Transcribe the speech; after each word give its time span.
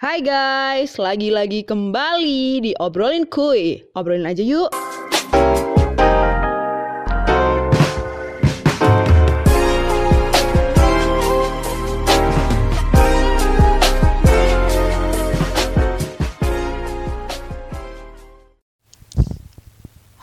Hai 0.00 0.24
guys, 0.24 0.96
lagi-lagi 0.96 1.60
kembali 1.60 2.64
di 2.64 2.72
Obrolin 2.80 3.28
Kuy. 3.28 3.84
Obrolin 3.92 4.24
aja 4.24 4.40
yuk. 4.40 4.72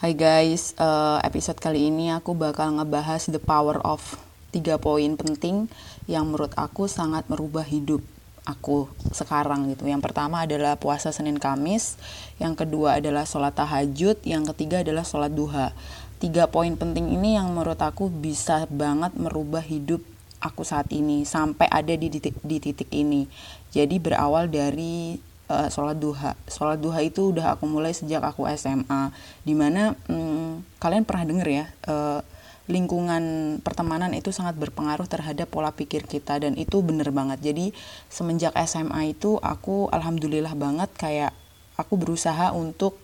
Hai 0.01 0.17
guys, 0.17 0.73
uh, 0.81 1.21
episode 1.21 1.61
kali 1.61 1.93
ini 1.93 2.09
aku 2.09 2.33
bakal 2.33 2.81
ngebahas 2.81 3.29
the 3.29 3.37
power 3.37 3.77
of 3.85 4.01
tiga 4.49 4.81
poin 4.81 5.13
penting 5.21 5.69
yang 6.09 6.33
menurut 6.33 6.57
aku 6.57 6.89
sangat 6.89 7.29
merubah 7.29 7.61
hidup 7.61 8.01
aku 8.47 8.87
sekarang 9.11 9.67
gitu. 9.75 9.83
Yang 9.83 10.07
pertama 10.07 10.47
adalah 10.47 10.79
puasa 10.79 11.11
Senin 11.11 11.35
Kamis, 11.35 11.99
yang 12.39 12.55
kedua 12.55 13.03
adalah 13.03 13.27
sholat 13.27 13.59
tahajud, 13.59 14.23
yang 14.23 14.47
ketiga 14.55 14.79
adalah 14.87 15.03
sholat 15.03 15.35
duha. 15.35 15.75
Tiga 16.17 16.47
poin 16.47 16.73
penting 16.79 17.11
ini 17.13 17.35
yang 17.35 17.51
menurut 17.51 17.77
aku 17.77 18.07
bisa 18.07 18.65
banget 18.71 19.13
merubah 19.19 19.61
hidup 19.61 20.01
aku 20.39 20.63
saat 20.63 20.89
ini 20.95 21.27
sampai 21.27 21.67
ada 21.67 21.93
di 21.93 22.07
titik, 22.07 22.39
di 22.41 22.57
titik 22.63 22.89
ini. 22.95 23.27
Jadi 23.75 23.99
berawal 23.99 24.47
dari 24.47 25.19
uh, 25.51 25.67
sholat 25.67 25.99
duha. 25.99 26.33
Sholat 26.47 26.79
duha 26.79 27.03
itu 27.03 27.35
udah 27.35 27.59
aku 27.59 27.67
mulai 27.67 27.91
sejak 27.91 28.23
aku 28.23 28.47
SMA. 28.55 29.11
Di 29.43 29.53
mana 29.53 29.93
hmm, 30.07 30.79
kalian 30.79 31.03
pernah 31.03 31.25
denger 31.27 31.47
ya, 31.47 31.65
uh, 31.91 32.21
lingkungan 32.67 33.57
pertemanan 33.63 34.11
itu 34.11 34.35
sangat 34.35 34.59
berpengaruh 34.59 35.07
terhadap 35.07 35.47
pola 35.47 35.71
pikir 35.71 36.03
kita 36.03 36.39
dan 36.43 36.59
itu 36.59 36.83
bener 36.83 37.09
banget. 37.15 37.39
Jadi 37.39 37.71
semenjak 38.11 38.51
SMA 38.67 39.15
itu 39.15 39.39
aku 39.39 39.87
alhamdulillah 39.91 40.51
banget 40.53 40.91
kayak 40.99 41.31
aku 41.79 41.95
berusaha 41.95 42.51
untuk 42.51 42.99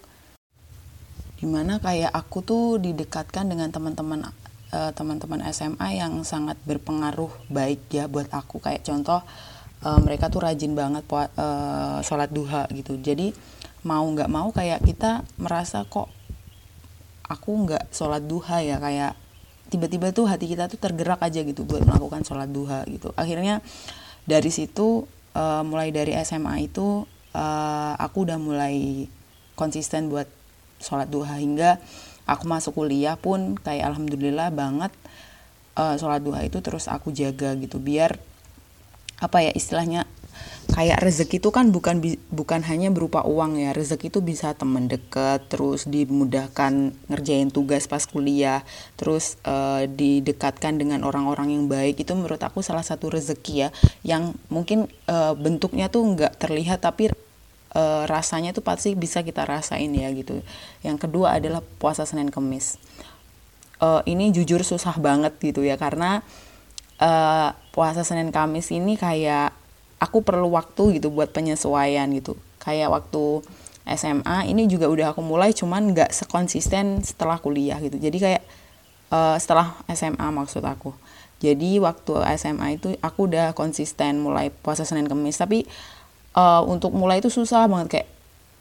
di 1.40 1.48
mana 1.48 1.80
kayak 1.80 2.12
aku 2.12 2.40
tuh 2.40 2.66
didekatkan 2.80 3.52
dengan 3.52 3.68
teman-teman 3.68 4.32
uh, 4.72 4.92
teman-teman 4.96 5.44
SMA 5.52 6.00
yang 6.00 6.24
sangat 6.24 6.56
berpengaruh 6.64 7.32
baik 7.52 7.92
ya 7.92 8.08
buat 8.08 8.32
aku 8.32 8.64
kayak 8.64 8.88
contoh 8.88 9.20
uh, 9.84 10.00
mereka 10.00 10.32
tuh 10.32 10.48
rajin 10.48 10.72
banget 10.72 11.04
uh, 11.12 12.00
sholat 12.00 12.32
duha 12.32 12.66
gitu 12.72 12.96
jadi 12.96 13.36
mau 13.84 14.08
nggak 14.08 14.32
mau 14.32 14.50
kayak 14.56 14.88
kita 14.88 15.28
merasa 15.36 15.84
kok 15.84 16.08
aku 17.28 17.68
nggak 17.68 17.92
sholat 17.92 18.24
duha 18.24 18.64
ya 18.64 18.80
kayak 18.80 19.14
tiba-tiba 19.74 20.14
tuh 20.14 20.30
hati 20.30 20.46
kita 20.46 20.70
tuh 20.70 20.78
tergerak 20.78 21.18
aja 21.26 21.42
gitu 21.42 21.66
buat 21.66 21.82
melakukan 21.82 22.22
sholat 22.22 22.54
duha 22.54 22.86
gitu. 22.86 23.10
Akhirnya 23.18 23.66
dari 24.30 24.54
situ 24.54 25.10
uh, 25.34 25.64
mulai 25.66 25.90
dari 25.90 26.14
SMA 26.22 26.70
itu 26.70 27.10
uh, 27.34 27.94
aku 27.98 28.30
udah 28.30 28.38
mulai 28.38 29.10
konsisten 29.58 30.14
buat 30.14 30.30
sholat 30.78 31.10
duha 31.10 31.42
hingga 31.42 31.82
aku 32.30 32.46
masuk 32.46 32.78
kuliah 32.78 33.18
pun 33.18 33.58
kayak 33.58 33.90
alhamdulillah 33.90 34.54
banget 34.54 34.94
uh, 35.76 35.98
sholat 35.98 36.22
duha 36.22 36.46
itu 36.46 36.62
terus 36.62 36.86
aku 36.86 37.10
jaga 37.10 37.58
gitu 37.58 37.82
biar 37.82 38.16
apa 39.20 39.42
ya 39.42 39.52
istilahnya 39.56 40.06
kayak 40.72 41.04
rezeki 41.04 41.44
itu 41.44 41.50
kan 41.52 41.76
bukan 41.76 42.00
bukan 42.32 42.62
hanya 42.64 42.88
berupa 42.94 43.26
uang 43.28 43.60
ya. 43.60 43.76
Rezeki 43.76 44.08
itu 44.08 44.20
bisa 44.24 44.56
teman 44.56 44.88
dekat 44.88 45.44
terus 45.52 45.84
dimudahkan 45.84 46.96
ngerjain 47.12 47.52
tugas 47.52 47.90
pas 47.92 48.04
kuliah 48.08 48.64
terus 48.96 49.36
uh, 49.44 49.84
didekatkan 49.84 50.80
dengan 50.80 51.04
orang-orang 51.04 51.52
yang 51.52 51.66
baik. 51.68 52.00
Itu 52.00 52.16
menurut 52.16 52.40
aku 52.40 52.64
salah 52.64 52.86
satu 52.86 53.12
rezeki 53.12 53.54
ya 53.68 53.70
yang 54.08 54.38
mungkin 54.48 54.88
uh, 55.12 55.36
bentuknya 55.36 55.92
tuh 55.92 56.08
nggak 56.08 56.40
terlihat 56.40 56.86
tapi 56.86 57.12
uh, 57.76 58.04
rasanya 58.08 58.56
tuh 58.56 58.64
pasti 58.64 58.96
bisa 58.96 59.26
kita 59.26 59.44
rasain 59.44 59.92
ya 59.92 60.08
gitu. 60.16 60.40
Yang 60.86 61.10
kedua 61.10 61.36
adalah 61.36 61.60
puasa 61.60 62.08
senin 62.08 62.32
kemis. 62.32 62.80
Uh, 63.84 64.00
ini 64.08 64.32
jujur 64.32 64.64
susah 64.64 64.96
banget 64.96 65.36
gitu 65.44 65.60
ya 65.60 65.76
karena 65.76 66.24
uh, 67.04 67.50
puasa 67.74 68.06
Senin 68.06 68.30
Kamis 68.30 68.70
ini 68.70 68.96
kayak 69.00 69.56
aku 70.04 70.20
perlu 70.20 70.52
waktu 70.52 71.00
gitu 71.00 71.08
buat 71.08 71.32
penyesuaian 71.32 72.12
gitu. 72.12 72.36
Kayak 72.60 72.92
waktu 72.92 73.40
SMA 73.96 74.52
ini 74.52 74.68
juga 74.68 74.92
udah 74.92 75.16
aku 75.16 75.24
mulai 75.24 75.56
cuman 75.56 75.96
nggak 75.96 76.12
sekonsisten 76.12 77.00
setelah 77.04 77.40
kuliah 77.40 77.80
gitu. 77.80 77.96
Jadi 77.96 78.18
kayak 78.20 78.44
uh, 79.12 79.40
setelah 79.40 79.80
SMA 79.96 80.28
maksud 80.36 80.64
aku. 80.64 80.92
Jadi 81.40 81.80
waktu 81.80 82.24
SMA 82.40 82.80
itu 82.80 82.96
aku 83.04 83.28
udah 83.28 83.52
konsisten 83.56 84.24
mulai 84.24 84.52
puasa 84.52 84.88
Senin 84.88 85.08
Kamis 85.08 85.40
tapi 85.40 85.68
uh, 86.36 86.64
untuk 86.64 86.92
mulai 86.96 87.20
itu 87.24 87.32
susah 87.32 87.68
banget. 87.68 88.00
Kayak 88.00 88.08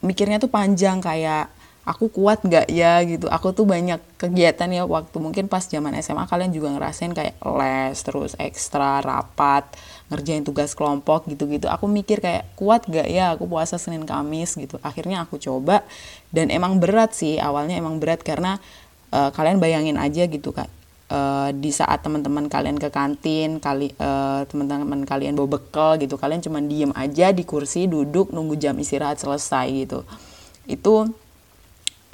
mikirnya 0.03 0.39
tuh 0.43 0.51
panjang 0.51 0.99
kayak 0.99 1.47
aku 1.82 2.09
kuat 2.09 2.47
nggak 2.47 2.70
ya 2.70 3.03
gitu. 3.03 3.26
Aku 3.26 3.50
tuh 3.50 3.66
banyak 3.66 3.98
kegiatan 4.19 4.70
ya 4.70 4.87
waktu 4.87 5.16
mungkin 5.19 5.50
pas 5.50 5.66
zaman 5.66 5.98
SMA 5.98 6.25
kalian 6.31 6.54
juga 6.54 6.70
ngerasain 6.75 7.10
kayak 7.10 7.34
les 7.43 7.98
terus 8.03 8.38
ekstra 8.38 9.03
rapat 9.03 9.66
ngerjain 10.10 10.47
tugas 10.47 10.78
kelompok 10.78 11.26
gitu-gitu. 11.26 11.66
Aku 11.66 11.91
mikir 11.91 12.22
kayak 12.22 12.47
kuat 12.54 12.87
gak 12.87 13.09
ya 13.10 13.34
aku 13.34 13.50
puasa 13.50 13.81
Senin 13.82 14.06
Kamis 14.06 14.54
gitu. 14.54 14.78
Akhirnya 14.84 15.26
aku 15.26 15.43
coba 15.43 15.82
dan 16.31 16.54
emang 16.54 16.78
berat 16.78 17.16
sih 17.19 17.43
awalnya 17.43 17.75
emang 17.75 17.99
berat 17.99 18.22
karena 18.22 18.62
uh, 19.10 19.34
kalian 19.34 19.59
bayangin 19.59 19.99
aja 19.99 20.25
gitu 20.31 20.54
kan 20.54 20.70
uh, 21.12 21.50
di 21.53 21.70
saat 21.70 22.00
teman-teman 22.00 22.49
kalian 22.49 22.81
ke 22.81 22.88
kantin 22.88 23.60
kali 23.60 23.93
uh, 24.00 24.49
teman-teman 24.49 25.04
kalian 25.04 25.37
bawa 25.37 25.60
bekal 25.60 26.00
gitu 26.00 26.16
kalian 26.16 26.41
cuma 26.41 26.59
diem 26.64 26.91
aja 26.97 27.31
di 27.31 27.44
kursi 27.44 27.84
duduk 27.87 28.32
nunggu 28.32 28.56
jam 28.56 28.75
istirahat 28.81 29.20
selesai 29.20 29.69
gitu. 29.84 30.06
Itu 30.64 31.12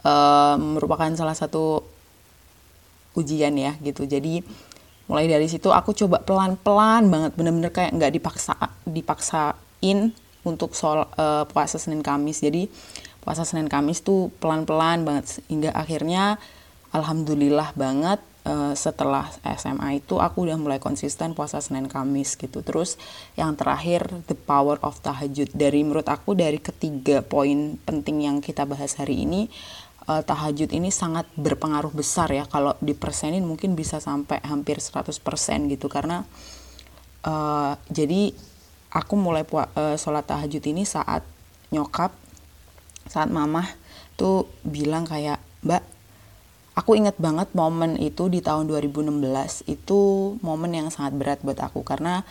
uh, 0.04 0.56
merupakan 0.59 1.10
salah 1.16 1.34
satu 1.34 1.82
ujian 3.19 3.54
ya 3.59 3.75
gitu. 3.82 4.06
Jadi 4.06 4.42
mulai 5.09 5.25
dari 5.25 5.48
situ 5.48 5.72
aku 5.72 5.97
coba 5.97 6.20
pelan-pelan 6.20 7.09
banget 7.09 7.32
bener-bener 7.34 7.72
kayak 7.72 7.97
nggak 7.97 8.12
dipaksa 8.12 8.54
dipaksain 8.84 10.12
untuk 10.44 10.76
soal 10.76 11.09
uh, 11.16 11.48
puasa 11.48 11.81
Senin 11.81 12.04
Kamis. 12.04 12.44
Jadi 12.44 12.69
puasa 13.25 13.42
Senin 13.42 13.66
Kamis 13.66 14.04
tuh 14.04 14.31
pelan-pelan 14.38 15.03
banget 15.03 15.42
hingga 15.50 15.75
akhirnya 15.75 16.38
alhamdulillah 16.94 17.76
banget 17.76 18.20
uh, 18.48 18.72
setelah 18.72 19.28
SMA 19.60 20.00
itu 20.00 20.16
aku 20.16 20.48
udah 20.48 20.56
mulai 20.56 20.80
konsisten 20.80 21.36
puasa 21.36 21.60
Senin 21.60 21.91
Kamis 21.91 22.36
gitu. 22.41 22.65
Terus 22.65 22.97
yang 23.36 23.56
terakhir 23.59 24.09
the 24.30 24.36
power 24.36 24.80
of 24.80 25.00
tahajud. 25.04 25.53
Dari 25.53 25.84
menurut 25.84 26.09
aku 26.09 26.32
dari 26.32 26.56
ketiga 26.56 27.20
poin 27.20 27.76
penting 27.84 28.25
yang 28.25 28.41
kita 28.41 28.65
bahas 28.65 28.97
hari 28.97 29.28
ini 29.28 29.53
uh, 30.08 30.22
tahajud 30.24 30.72
ini 30.72 30.88
sangat 30.88 31.28
berpengaruh 31.36 31.92
besar 31.92 32.32
ya. 32.32 32.48
Kalau 32.48 32.74
dipersenin 32.80 33.44
mungkin 33.44 33.76
bisa 33.76 34.00
sampai 34.00 34.41
hampir 34.42 34.80
100% 34.80 35.12
gitu. 35.69 35.86
Karena 35.92 36.24
uh, 37.28 37.76
jadi 37.92 38.32
aku 38.88 39.14
mulai 39.20 39.44
uh, 39.44 39.94
sholat 40.00 40.24
tahajud 40.24 40.64
ini 40.64 40.88
saat 40.88 41.22
nyokap 41.68 42.16
saat 43.08 43.28
mamah 43.28 43.68
tuh 44.16 44.48
bilang 44.64 45.04
kayak 45.04 45.41
mbak 45.64 45.84
aku 46.76 46.97
inget 46.97 47.16
banget 47.20 47.52
momen 47.52 48.00
itu 48.00 48.32
di 48.32 48.41
tahun 48.41 48.68
2016 48.68 49.68
itu 49.68 50.00
momen 50.41 50.72
yang 50.72 50.88
sangat 50.88 51.12
berat 51.14 51.38
buat 51.44 51.60
aku. 51.60 51.84
Karena 51.84 52.24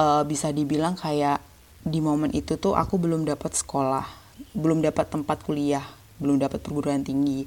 uh, 0.00 0.24
bisa 0.24 0.48
dibilang 0.50 0.96
kayak 0.96 1.44
di 1.84 2.00
momen 2.00 2.32
itu 2.32 2.56
tuh 2.56 2.72
aku 2.72 2.96
belum 2.96 3.28
dapat 3.28 3.52
sekolah 3.52 4.24
belum 4.56 4.82
dapat 4.82 5.12
tempat 5.12 5.46
kuliah 5.46 5.84
belum 6.18 6.42
dapat 6.42 6.60
perguruan 6.62 7.02
tinggi. 7.02 7.46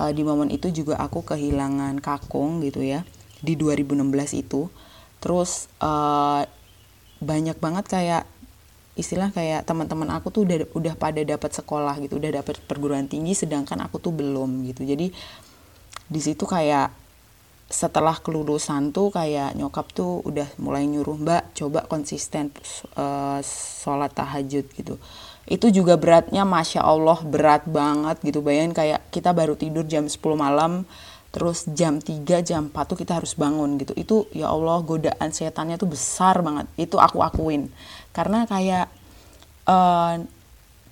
Uh, 0.00 0.10
di 0.10 0.24
momen 0.24 0.48
itu 0.48 0.72
juga 0.72 0.96
aku 0.98 1.22
kehilangan 1.22 2.00
kakung 2.00 2.64
gitu 2.64 2.80
ya 2.80 3.04
di 3.42 3.58
2016 3.58 4.02
itu. 4.42 4.70
Terus 5.22 5.70
uh, 5.82 6.42
banyak 7.22 7.58
banget 7.62 7.86
kayak 7.86 8.24
istilah 8.92 9.32
kayak 9.32 9.64
teman-teman 9.64 10.12
aku 10.12 10.28
tuh 10.28 10.44
udah 10.44 10.68
udah 10.76 10.94
pada 11.00 11.24
dapat 11.24 11.48
sekolah 11.48 11.96
gitu 12.04 12.20
udah 12.20 12.44
dapat 12.44 12.60
perguruan 12.68 13.08
tinggi 13.08 13.32
sedangkan 13.32 13.80
aku 13.84 13.98
tuh 14.00 14.12
belum 14.12 14.68
gitu. 14.68 14.84
Jadi 14.84 15.12
di 16.12 16.20
situ 16.20 16.44
kayak 16.44 17.01
setelah 17.72 18.20
kelulusan 18.20 18.92
tuh 18.92 19.08
kayak 19.08 19.56
nyokap 19.56 19.88
tuh 19.96 20.20
udah 20.28 20.44
mulai 20.60 20.84
nyuruh 20.84 21.16
mbak 21.16 21.56
coba 21.56 21.88
konsisten 21.88 22.52
uh, 23.00 23.40
sholat 23.82 24.12
tahajud 24.12 24.68
gitu. 24.76 25.00
Itu 25.48 25.72
juga 25.72 25.96
beratnya 25.96 26.44
masya 26.44 26.84
Allah 26.84 27.18
berat 27.24 27.64
banget 27.64 28.20
gitu. 28.20 28.44
Bayangin 28.44 28.76
kayak 28.76 29.00
kita 29.08 29.32
baru 29.32 29.56
tidur 29.56 29.88
jam 29.88 30.04
10 30.04 30.20
malam 30.36 30.84
terus 31.32 31.64
jam 31.72 31.96
3 31.96 32.44
jam 32.44 32.68
4 32.68 32.76
tuh 32.92 32.98
kita 33.00 33.16
harus 33.16 33.32
bangun 33.34 33.80
gitu. 33.80 33.96
Itu 33.96 34.28
ya 34.36 34.52
Allah 34.52 34.84
godaan 34.84 35.32
setannya 35.32 35.80
tuh 35.80 35.88
besar 35.88 36.44
banget. 36.44 36.68
Itu 36.76 37.00
aku 37.00 37.24
akuin. 37.24 37.72
Karena 38.12 38.44
kayak 38.44 38.92
uh, 39.64 40.20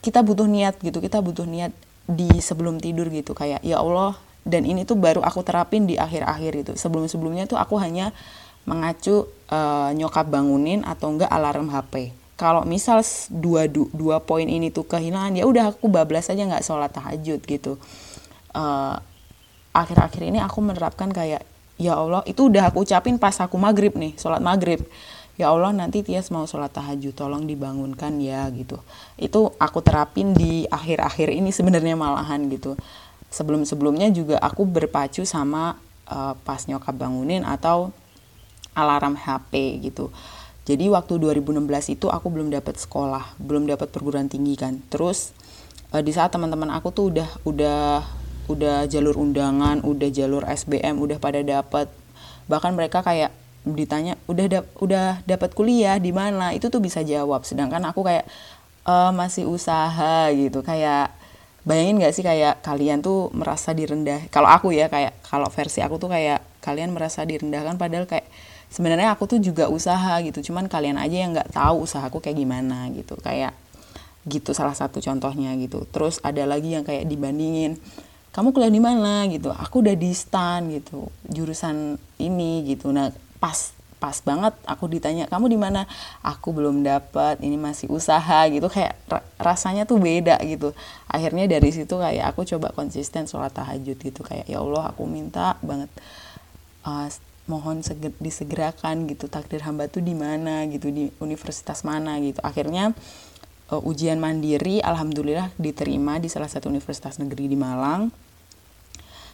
kita 0.01 0.25
butuh 0.25 0.49
niat 0.49 0.81
gitu 0.81 0.97
kita 1.05 1.21
butuh 1.21 1.45
niat 1.45 1.77
di 2.09 2.41
sebelum 2.41 2.81
tidur 2.81 3.13
gitu. 3.13 3.37
Kayak 3.37 3.61
ya 3.61 3.79
Allah 3.85 4.17
dan 4.47 4.65
ini 4.65 4.89
tuh 4.89 4.97
baru 4.97 5.21
aku 5.21 5.45
terapin 5.45 5.85
di 5.85 6.01
akhir-akhir 6.01 6.53
itu. 6.57 6.73
Sebelum-sebelumnya 6.77 7.49
tuh 7.49 7.61
aku 7.61 7.77
hanya 7.81 8.13
mengacu 8.69 9.29
uh, 9.49 9.91
nyokap 9.97 10.29
bangunin 10.29 10.85
atau 10.85 11.17
enggak 11.17 11.33
alarm 11.33 11.73
HP 11.73 12.21
kalau 12.41 12.65
misal 12.65 13.05
dua 13.29 13.69
dua 13.69 14.17
poin 14.25 14.49
ini 14.49 14.73
tuh 14.73 14.89
kehilangan 14.89 15.37
ya 15.37 15.45
udah 15.45 15.77
aku 15.77 15.93
bablas 15.93 16.33
aja 16.33 16.41
nggak 16.49 16.65
sholat 16.65 16.89
tahajud 16.89 17.37
gitu. 17.45 17.77
Uh, 18.57 18.97
akhir-akhir 19.77 20.33
ini 20.33 20.41
aku 20.41 20.65
menerapkan 20.65 21.13
kayak 21.13 21.45
ya 21.77 22.01
Allah 22.01 22.25
itu 22.25 22.49
udah 22.49 22.73
aku 22.73 22.89
ucapin 22.89 23.21
pas 23.21 23.37
aku 23.45 23.61
maghrib 23.61 23.93
nih 23.93 24.17
sholat 24.17 24.41
maghrib. 24.41 24.81
Ya 25.37 25.53
Allah 25.53 25.73
nanti 25.77 26.01
Tias 26.01 26.33
mau 26.33 26.49
sholat 26.49 26.73
tahajud 26.73 27.13
tolong 27.13 27.45
dibangunkan 27.45 28.17
ya 28.25 28.49
gitu. 28.57 28.81
Itu 29.21 29.53
aku 29.61 29.85
terapin 29.85 30.33
di 30.33 30.65
akhir-akhir 30.65 31.37
ini 31.37 31.53
sebenarnya 31.53 31.93
malahan 31.93 32.49
gitu 32.49 32.73
sebelum-sebelumnya 33.31 34.11
juga 34.11 34.37
aku 34.43 34.67
berpacu 34.67 35.23
sama 35.23 35.79
uh, 36.11 36.35
pas 36.43 36.61
nyokap 36.67 36.95
bangunin 36.95 37.47
atau 37.47 37.95
alarm 38.75 39.15
HP 39.19 39.83
gitu. 39.87 40.11
Jadi 40.67 40.87
waktu 40.87 41.19
2016 41.19 41.99
itu 41.99 42.07
aku 42.07 42.31
belum 42.31 42.53
dapat 42.53 42.79
sekolah 42.79 43.39
belum 43.41 43.67
dapat 43.67 43.91
perguruan 43.91 44.27
tinggi 44.31 44.55
kan. 44.59 44.83
Terus 44.91 45.35
uh, 45.95 46.03
di 46.03 46.11
saat 46.11 46.35
teman-teman 46.35 46.71
aku 46.75 46.91
tuh 46.91 47.15
udah 47.15 47.29
udah 47.47 47.81
udah 48.51 48.77
jalur 48.91 49.15
undangan 49.15 49.79
udah 49.87 50.11
jalur 50.11 50.43
SBM 50.43 50.99
udah 50.99 51.23
pada 51.23 51.39
dapat 51.39 51.87
bahkan 52.51 52.75
mereka 52.75 52.99
kayak 52.99 53.31
ditanya 53.63 54.19
udah 54.27 54.47
dap 54.51 54.67
udah 54.81 55.21
dapat 55.29 55.53
kuliah 55.53 56.01
di 56.01 56.11
mana? 56.11 56.57
Itu 56.57 56.73
tuh 56.73 56.81
bisa 56.81 57.05
jawab. 57.05 57.45
Sedangkan 57.45 57.85
aku 57.85 58.01
kayak 58.03 58.25
e, 58.89 58.95
masih 59.13 59.45
usaha 59.47 60.33
gitu. 60.33 60.65
Kayak 60.65 61.13
bayangin 61.65 62.01
gak 62.01 62.15
sih 62.17 62.25
kayak 62.25 62.65
kalian 62.65 63.05
tuh 63.05 63.29
merasa 63.37 63.77
direndah? 63.77 64.27
Kalau 64.33 64.49
aku 64.49 64.73
ya 64.73 64.89
kayak 64.89 65.21
kalau 65.25 65.49
versi 65.53 65.85
aku 65.85 66.01
tuh 66.01 66.11
kayak 66.13 66.41
kalian 66.65 66.93
merasa 66.93 67.25
direndahkan 67.25 67.81
padahal 67.81 68.05
kayak 68.09 68.29
sebenarnya 68.73 69.13
aku 69.13 69.27
tuh 69.29 69.39
juga 69.43 69.69
usaha 69.69 70.21
gitu. 70.25 70.53
Cuman 70.53 70.71
kalian 70.71 70.97
aja 70.97 71.17
yang 71.17 71.37
nggak 71.37 71.53
tahu 71.53 71.85
usahaku 71.85 72.23
kayak 72.23 72.39
gimana 72.39 72.89
gitu. 72.93 73.19
Kayak 73.21 73.53
gitu 74.29 74.53
salah 74.53 74.77
satu 74.77 75.01
contohnya 75.01 75.57
gitu. 75.57 75.85
Terus 75.89 76.21
ada 76.21 76.45
lagi 76.45 76.77
yang 76.77 76.85
kayak 76.85 77.09
dibandingin 77.09 77.81
kamu 78.31 78.55
kuliah 78.55 78.71
di 78.71 78.79
mana? 78.79 79.27
gitu. 79.27 79.51
Aku 79.51 79.83
udah 79.83 79.99
di 79.99 80.15
stan 80.15 80.71
gitu 80.71 81.11
jurusan 81.27 81.99
ini 82.23 82.63
gitu. 82.63 82.95
Nah 82.95 83.11
pas 83.43 83.75
pas 84.01 84.17
banget 84.25 84.57
aku 84.65 84.89
ditanya 84.89 85.29
kamu 85.29 85.53
di 85.53 85.59
mana? 85.61 85.85
Aku 86.25 86.57
belum 86.57 86.81
dapat 86.81 87.39
ini 87.45 87.61
masih 87.61 87.93
usaha 87.93 88.49
gitu. 88.49 88.67
Kayak 88.73 88.97
rasanya 89.37 89.85
tuh 89.85 90.01
beda 90.01 90.41
gitu. 90.49 90.73
Akhirnya 91.05 91.45
dari 91.45 91.69
situ 91.69 92.01
kayak 92.01 92.33
aku 92.33 92.49
coba 92.49 92.73
konsisten 92.73 93.29
sholat 93.29 93.53
tahajud 93.53 94.01
gitu. 94.01 94.25
Kayak 94.25 94.49
ya 94.49 94.65
Allah 94.65 94.89
aku 94.91 95.05
minta 95.05 95.61
banget 95.61 95.93
uh, 96.89 97.13
mohon 97.45 97.85
seger, 97.85 98.17
disegerakan 98.17 99.05
gitu. 99.05 99.29
Takdir 99.29 99.61
hamba 99.69 99.87
tuh 99.93 100.01
di 100.01 100.17
mana 100.17 100.65
gitu 100.73 100.89
di 100.89 101.13
universitas 101.21 101.85
mana 101.85 102.17
gitu. 102.25 102.41
Akhirnya 102.41 102.97
uh, 103.69 103.85
ujian 103.85 104.17
mandiri 104.17 104.81
alhamdulillah 104.81 105.53
diterima 105.61 106.17
di 106.17 106.33
salah 106.33 106.49
satu 106.49 106.73
universitas 106.73 107.21
negeri 107.21 107.53
di 107.53 107.57
Malang. 107.61 108.09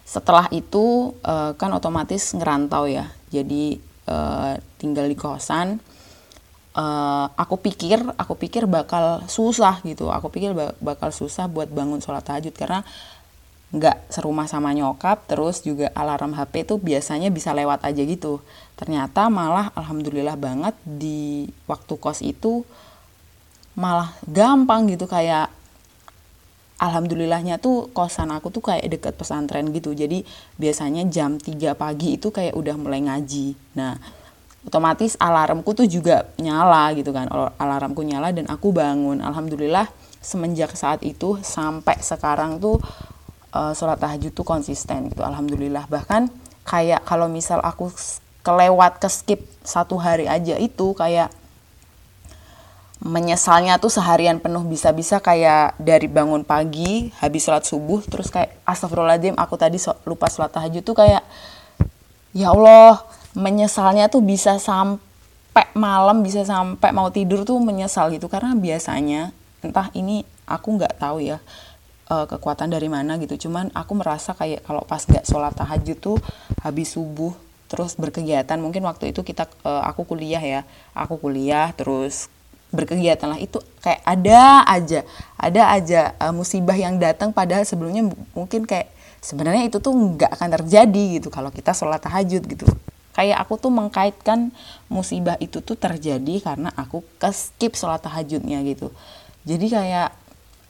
Setelah 0.06 0.50
itu 0.50 1.14
uh, 1.22 1.54
kan 1.54 1.70
otomatis 1.70 2.34
ngerantau 2.34 2.90
ya. 2.90 3.10
Jadi 3.30 3.78
uh, 4.06 4.54
tinggal 4.78 5.06
di 5.10 5.14
kosan 5.18 5.82
uh, 6.76 7.26
aku 7.34 7.56
pikir 7.58 8.04
aku 8.14 8.36
pikir 8.36 8.68
bakal 8.68 9.24
susah 9.26 9.80
gitu. 9.82 10.12
Aku 10.12 10.28
pikir 10.28 10.52
bakal 10.78 11.10
susah 11.10 11.48
buat 11.48 11.72
bangun 11.72 11.98
sholat 12.04 12.22
tahajud 12.22 12.52
karena 12.52 12.84
nggak 13.74 14.14
serumah 14.14 14.46
sama 14.46 14.70
nyokap 14.70 15.26
terus 15.26 15.66
juga 15.66 15.90
alarm 15.90 16.38
HP 16.38 16.70
tuh 16.70 16.78
biasanya 16.78 17.32
bisa 17.32 17.56
lewat 17.56 17.82
aja 17.82 18.02
gitu. 18.04 18.38
Ternyata 18.78 19.26
malah 19.32 19.72
alhamdulillah 19.74 20.36
banget 20.38 20.76
di 20.84 21.50
waktu 21.66 21.94
kos 21.98 22.20
itu 22.22 22.62
malah 23.74 24.12
gampang 24.28 24.86
gitu. 24.92 25.08
Kayak 25.08 25.50
alhamdulillahnya 26.76 27.56
tuh 27.56 27.88
kosan 27.92 28.28
aku 28.32 28.52
tuh 28.52 28.62
kayak 28.64 28.86
deket 28.88 29.14
pesantren 29.16 29.72
gitu. 29.72 29.96
Jadi 29.96 30.22
biasanya 30.60 31.04
jam 31.08 31.40
3 31.40 31.72
pagi 31.72 32.20
itu 32.20 32.28
kayak 32.28 32.56
udah 32.56 32.76
mulai 32.76 33.00
ngaji. 33.04 33.56
Nah 33.76 33.96
otomatis 34.66 35.14
alarmku 35.16 35.72
tuh 35.72 35.88
juga 35.88 36.28
nyala 36.36 36.92
gitu 36.92 37.10
kan. 37.16 37.28
Alarmku 37.56 38.04
nyala 38.04 38.32
dan 38.32 38.48
aku 38.52 38.74
bangun. 38.76 39.24
Alhamdulillah 39.24 39.88
semenjak 40.20 40.74
saat 40.76 41.00
itu 41.06 41.40
sampai 41.40 41.96
sekarang 42.02 42.58
tuh 42.58 42.76
uh, 43.54 43.72
sholat 43.72 43.96
tahajud 43.96 44.36
tuh 44.36 44.44
konsisten 44.44 45.08
gitu. 45.08 45.24
Alhamdulillah. 45.24 45.88
Bahkan 45.88 46.28
kayak 46.66 47.06
kalau 47.08 47.30
misal 47.30 47.62
aku 47.62 47.88
kelewat 48.44 49.02
ke 49.02 49.08
skip 49.10 49.40
satu 49.66 49.98
hari 49.98 50.30
aja 50.30 50.54
itu 50.60 50.94
kayak 50.94 51.32
menyesalnya 52.96 53.76
tuh 53.76 53.92
seharian 53.92 54.40
penuh 54.40 54.64
bisa-bisa 54.64 55.20
kayak 55.20 55.76
dari 55.76 56.08
bangun 56.08 56.42
pagi 56.42 57.12
habis 57.20 57.44
sholat 57.44 57.68
subuh 57.68 58.00
terus 58.08 58.32
kayak 58.32 58.56
astagfirullahaladzim 58.64 59.36
aku 59.36 59.54
tadi 59.60 59.76
so, 59.76 59.92
lupa 60.08 60.32
sholat 60.32 60.48
tahajud 60.48 60.80
tuh 60.80 60.96
kayak 60.96 61.20
ya 62.36 62.52
Allah 62.52 63.04
menyesalnya 63.36 64.08
tuh 64.08 64.24
bisa 64.24 64.56
sampai 64.56 65.68
malam 65.76 66.24
bisa 66.24 66.44
sampai 66.44 66.92
mau 66.92 67.12
tidur 67.12 67.44
tuh 67.44 67.60
menyesal 67.60 68.08
gitu. 68.12 68.32
Karena 68.32 68.56
biasanya 68.56 69.32
entah 69.60 69.92
ini 69.92 70.24
aku 70.48 70.80
nggak 70.80 70.96
tahu 70.96 71.20
ya 71.20 71.38
uh, 72.08 72.24
kekuatan 72.24 72.72
dari 72.72 72.88
mana 72.88 73.20
gitu. 73.20 73.48
Cuman 73.48 73.68
aku 73.76 73.92
merasa 73.92 74.32
kayak 74.32 74.64
kalau 74.64 74.84
pas 74.88 75.04
gak 75.04 75.28
sholat 75.28 75.52
tahajud 75.52 75.96
tuh 76.00 76.18
habis 76.64 76.96
subuh 76.96 77.36
terus 77.66 77.98
berkegiatan 77.98 78.62
mungkin 78.62 78.86
waktu 78.86 79.10
itu 79.10 79.20
kita 79.20 79.48
uh, 79.68 79.84
aku 79.84 80.08
kuliah 80.08 80.40
ya. 80.40 80.60
Aku 80.96 81.20
kuliah 81.20 81.76
terus 81.76 82.32
berkegiatan 82.74 83.30
lah 83.30 83.38
itu 83.38 83.62
kayak 83.80 84.02
ada 84.02 84.66
aja 84.66 85.00
ada 85.38 85.62
aja 85.70 86.00
uh, 86.18 86.34
musibah 86.34 86.74
yang 86.74 86.98
datang 86.98 87.30
padahal 87.30 87.62
sebelumnya 87.62 88.10
mungkin 88.34 88.66
kayak 88.66 88.90
sebenarnya 89.26 89.66
itu 89.66 89.82
tuh 89.82 89.90
nggak 89.90 90.30
akan 90.38 90.48
terjadi 90.62 91.04
gitu 91.18 91.28
kalau 91.34 91.50
kita 91.50 91.74
sholat 91.74 91.98
tahajud 91.98 92.46
gitu. 92.46 92.66
Kayak 93.16 93.48
aku 93.48 93.56
tuh 93.56 93.72
mengkaitkan 93.72 94.52
musibah 94.92 95.40
itu 95.40 95.64
tuh 95.64 95.74
terjadi 95.74 96.36
karena 96.44 96.68
aku 96.76 97.00
ke 97.16 97.32
skip 97.32 97.72
sholat 97.74 98.04
tahajudnya 98.04 98.60
gitu. 98.62 98.92
Jadi 99.48 99.66
kayak 99.72 100.12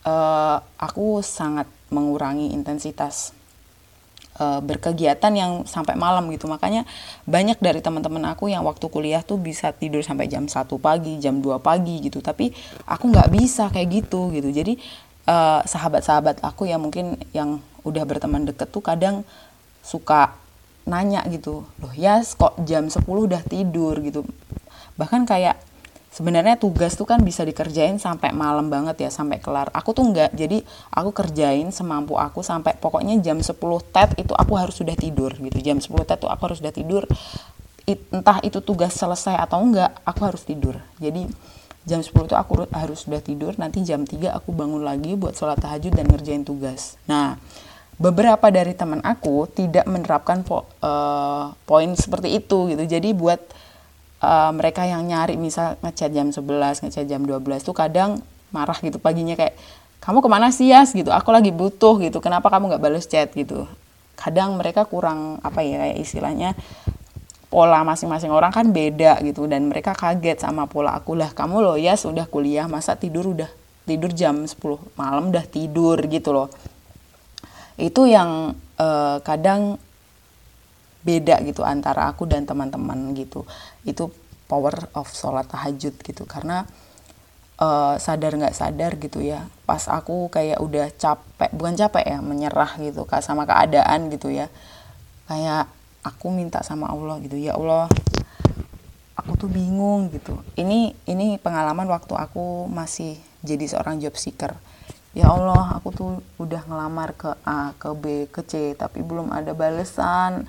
uh, 0.07 0.63
aku 0.79 1.21
sangat 1.27 1.67
mengurangi 1.91 2.55
intensitas 2.55 3.35
uh, 4.39 4.61
berkegiatan 4.63 5.33
yang 5.33 5.65
sampai 5.65 5.97
malam 5.97 6.29
gitu. 6.33 6.47
Makanya 6.49 6.85
banyak 7.25 7.59
dari 7.61 7.81
teman-teman 7.81 8.23
aku 8.33 8.53
yang 8.53 8.63
waktu 8.63 8.87
kuliah 8.89 9.25
tuh 9.25 9.41
bisa 9.41 9.73
tidur 9.73 10.05
sampai 10.05 10.29
jam 10.31 10.47
1 10.47 10.55
pagi 10.79 11.19
jam 11.19 11.41
2 11.41 11.61
pagi 11.61 12.01
gitu. 12.05 12.21
Tapi 12.21 12.53
aku 12.87 13.05
nggak 13.13 13.29
bisa 13.33 13.69
kayak 13.73 14.05
gitu 14.05 14.33
gitu. 14.33 14.49
Jadi 14.53 14.79
uh, 15.29 15.61
sahabat-sahabat 15.65 16.41
aku 16.45 16.69
yang 16.69 16.81
mungkin 16.81 17.19
yang 17.35 17.61
udah 17.87 18.03
berteman 18.03 18.47
deket 18.47 18.69
tuh 18.71 18.83
kadang 18.83 19.23
suka 19.81 20.35
nanya 20.87 21.27
gitu. 21.29 21.67
Loh 21.83 21.93
ya 21.97 22.23
kok 22.23 22.59
jam 22.65 22.89
10 22.89 23.03
udah 23.05 23.43
tidur 23.43 23.99
gitu? 24.01 24.23
Bahkan 24.97 25.29
kayak 25.29 25.61
sebenarnya 26.17 26.57
tugas 26.57 26.97
tuh 26.97 27.05
kan 27.05 27.21
bisa 27.21 27.45
dikerjain 27.45 28.01
sampai 28.01 28.33
malam 28.33 28.73
banget 28.73 29.05
ya 29.05 29.11
sampai 29.13 29.37
kelar. 29.37 29.69
Aku 29.77 29.93
tuh 29.93 30.09
enggak 30.09 30.33
jadi 30.33 30.65
aku 30.89 31.13
kerjain 31.13 31.69
semampu 31.69 32.17
aku 32.17 32.41
sampai 32.41 32.73
pokoknya 32.81 33.21
jam 33.21 33.37
10 33.37 33.53
tet 33.93 34.17
itu 34.17 34.33
aku 34.33 34.57
harus 34.57 34.81
sudah 34.81 34.97
tidur 34.97 35.37
gitu. 35.37 35.61
Jam 35.61 35.77
10 35.77 35.93
tet 36.09 36.17
tuh 36.17 36.33
aku 36.33 36.43
harus 36.49 36.65
sudah 36.65 36.73
tidur. 36.73 37.05
Entah 37.85 38.41
itu 38.41 38.65
tugas 38.65 38.97
selesai 38.97 39.37
atau 39.37 39.61
enggak 39.61 39.93
aku 40.09 40.21
harus 40.25 40.41
tidur. 40.49 40.81
Jadi 40.97 41.29
jam 41.85 42.01
10 42.01 42.09
itu 42.09 42.33
aku 42.35 42.65
harus 42.73 43.05
sudah 43.05 43.21
tidur. 43.21 43.53
Nanti 43.61 43.85
jam 43.85 44.09
3 44.09 44.33
aku 44.33 44.57
bangun 44.57 44.81
lagi 44.81 45.21
buat 45.21 45.37
sholat 45.37 45.61
tahajud 45.61 45.93
dan 45.93 46.09
ngerjain 46.09 46.49
tugas. 46.49 46.97
Nah 47.05 47.37
beberapa 48.01 48.49
dari 48.49 48.73
teman 48.73 49.05
aku 49.05 49.53
tidak 49.53 49.85
menerapkan 49.85 50.41
po, 50.49 50.65
uh, 50.81 51.53
poin 51.69 51.93
seperti 51.93 52.41
itu 52.41 52.73
gitu. 52.73 52.89
Jadi 52.89 53.13
buat 53.13 53.41
uh, 54.23 54.51
mereka 54.53 54.85
yang 54.87 55.05
nyari 55.05 55.37
misal 55.37 55.77
ngechat 55.85 56.13
jam 56.13 56.33
11 56.33 56.87
ngechat 56.87 57.07
jam 57.09 57.23
12 57.25 57.65
tuh 57.65 57.77
kadang 57.77 58.21
marah 58.55 58.79
gitu 58.79 58.97
paginya 59.03 59.35
kayak 59.35 59.57
kamu 60.01 60.23
ke 60.23 60.29
mana 60.31 60.49
sih 60.55 60.71
Yas? 60.71 60.95
gitu 60.95 61.11
aku 61.11 61.35
lagi 61.35 61.51
butuh 61.51 61.99
gitu 61.99 62.23
kenapa 62.23 62.47
kamu 62.47 62.71
nggak 62.71 62.83
balas 62.83 63.11
chat? 63.11 63.33
gitu. 63.35 63.67
Kadang 64.17 64.57
mereka 64.57 64.89
kurang 64.89 65.43
apa 65.45 65.61
ya 65.61 65.93
istilahnya 65.93 66.57
pola 67.51 67.83
masing-masing 67.83 68.31
orang 68.31 68.51
kan 68.55 68.71
beda 68.71 69.23
gitu 69.23 69.47
dan 69.47 69.71
mereka 69.71 69.95
kaget 69.95 70.43
sama 70.43 70.67
pola 70.67 70.95
aku 70.99 71.15
lah 71.15 71.31
kamu 71.31 71.63
loh 71.63 71.77
ya 71.79 71.95
sudah 71.95 72.27
kuliah 72.27 72.67
masa 72.67 72.99
tidur 72.99 73.33
udah 73.33 73.49
tidur 73.87 74.11
jam 74.11 74.43
10 74.43 74.59
malam 74.99 75.31
udah 75.35 75.45
tidur 75.47 75.99
gitu 76.07 76.31
loh. 76.31 76.49
Itu 77.77 78.09
yang 78.09 78.55
uh, 78.81 79.19
kadang 79.21 79.77
beda 81.07 81.39
gitu 81.47 81.63
antara 81.63 82.11
aku 82.11 82.27
dan 82.27 82.43
teman-teman 82.43 83.15
gitu. 83.15 83.47
Itu 83.87 84.11
power 84.51 84.91
of 84.99 85.07
sholat 85.15 85.47
tahajud 85.47 85.95
gitu. 86.03 86.27
Karena 86.27 86.67
uh, 87.63 87.95
sadar 88.03 88.35
nggak 88.35 88.57
sadar 88.57 88.99
gitu 88.99 89.23
ya 89.23 89.47
pas 89.65 89.87
aku 89.87 90.27
kayak 90.29 90.59
udah 90.59 90.91
capek 90.99 91.51
bukan 91.55 91.75
capek 91.79 92.05
ya 92.05 92.19
menyerah 92.21 92.77
gitu 92.83 93.09
kak 93.09 93.25
sama 93.25 93.49
keadaan 93.49 94.13
gitu 94.13 94.29
ya 94.29 94.51
kayak 95.27 95.67
aku 96.07 96.31
minta 96.31 96.63
sama 96.63 96.87
Allah 96.93 97.19
gitu 97.19 97.35
ya 97.35 97.59
Allah 97.59 97.91
aku 99.17 99.33
tuh 99.35 99.51
bingung 99.51 100.13
gitu. 100.15 100.39
Ini 100.55 100.95
ini 101.11 101.41
pengalaman 101.43 101.89
waktu 101.91 102.15
aku 102.15 102.71
masih 102.71 103.19
jadi 103.43 103.67
seorang 103.67 103.99
job 103.99 104.15
seeker. 104.15 104.55
Ya 105.17 105.33
Allah 105.33 105.81
aku 105.81 105.89
tuh 105.91 106.11
udah 106.37 106.63
ngelamar 106.69 107.17
ke 107.17 107.33
A 107.43 107.73
ke 107.81 107.91
B 107.97 108.29
ke 108.29 108.45
C 108.45 108.77
tapi 108.77 109.01
belum 109.01 109.33
ada 109.33 109.57
balesan 109.57 110.45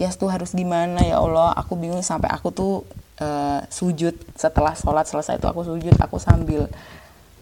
Tias 0.00 0.16
tuh 0.16 0.32
harus 0.32 0.56
gimana 0.56 1.04
ya 1.04 1.20
Allah 1.20 1.52
aku 1.52 1.76
bingung 1.76 2.00
sampai 2.00 2.32
aku 2.32 2.48
tuh 2.48 2.88
uh, 3.20 3.60
sujud 3.68 4.16
setelah 4.32 4.72
sholat 4.72 5.04
selesai 5.04 5.36
itu 5.36 5.44
aku 5.44 5.60
sujud 5.60 5.92
aku 6.00 6.16
sambil 6.16 6.72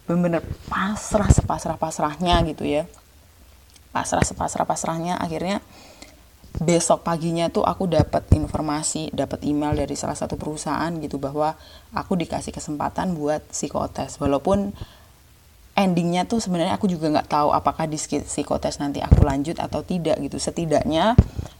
bener-bener 0.03 0.43
pasrah 0.67 1.31
sepasrah 1.31 1.79
pasrahnya 1.79 2.35
gitu 2.51 2.67
ya 2.67 2.83
pasrah 3.95 4.27
sepasrah 4.27 4.67
pasrahnya 4.67 5.15
akhirnya 5.15 5.63
besok 6.59 7.07
paginya 7.07 7.47
tuh 7.47 7.63
aku 7.63 7.87
dapat 7.87 8.25
informasi, 8.35 9.13
dapat 9.15 9.45
email 9.47 9.71
dari 9.77 9.95
salah 9.95 10.17
satu 10.17 10.35
perusahaan 10.35 10.91
gitu 10.99 11.21
bahwa 11.21 11.55
aku 11.95 12.19
dikasih 12.19 12.51
kesempatan 12.51 13.15
buat 13.15 13.45
psikotes. 13.47 14.19
Walaupun 14.19 14.73
endingnya 15.77 16.27
tuh 16.27 16.43
sebenarnya 16.43 16.75
aku 16.75 16.91
juga 16.91 17.07
nggak 17.07 17.29
tahu 17.31 17.55
apakah 17.55 17.87
di 17.87 17.95
psikotes 17.95 18.81
nanti 18.83 18.99
aku 18.99 19.23
lanjut 19.23 19.55
atau 19.61 19.85
tidak 19.85 20.19
gitu. 20.19 20.35
Setidaknya 20.35 21.15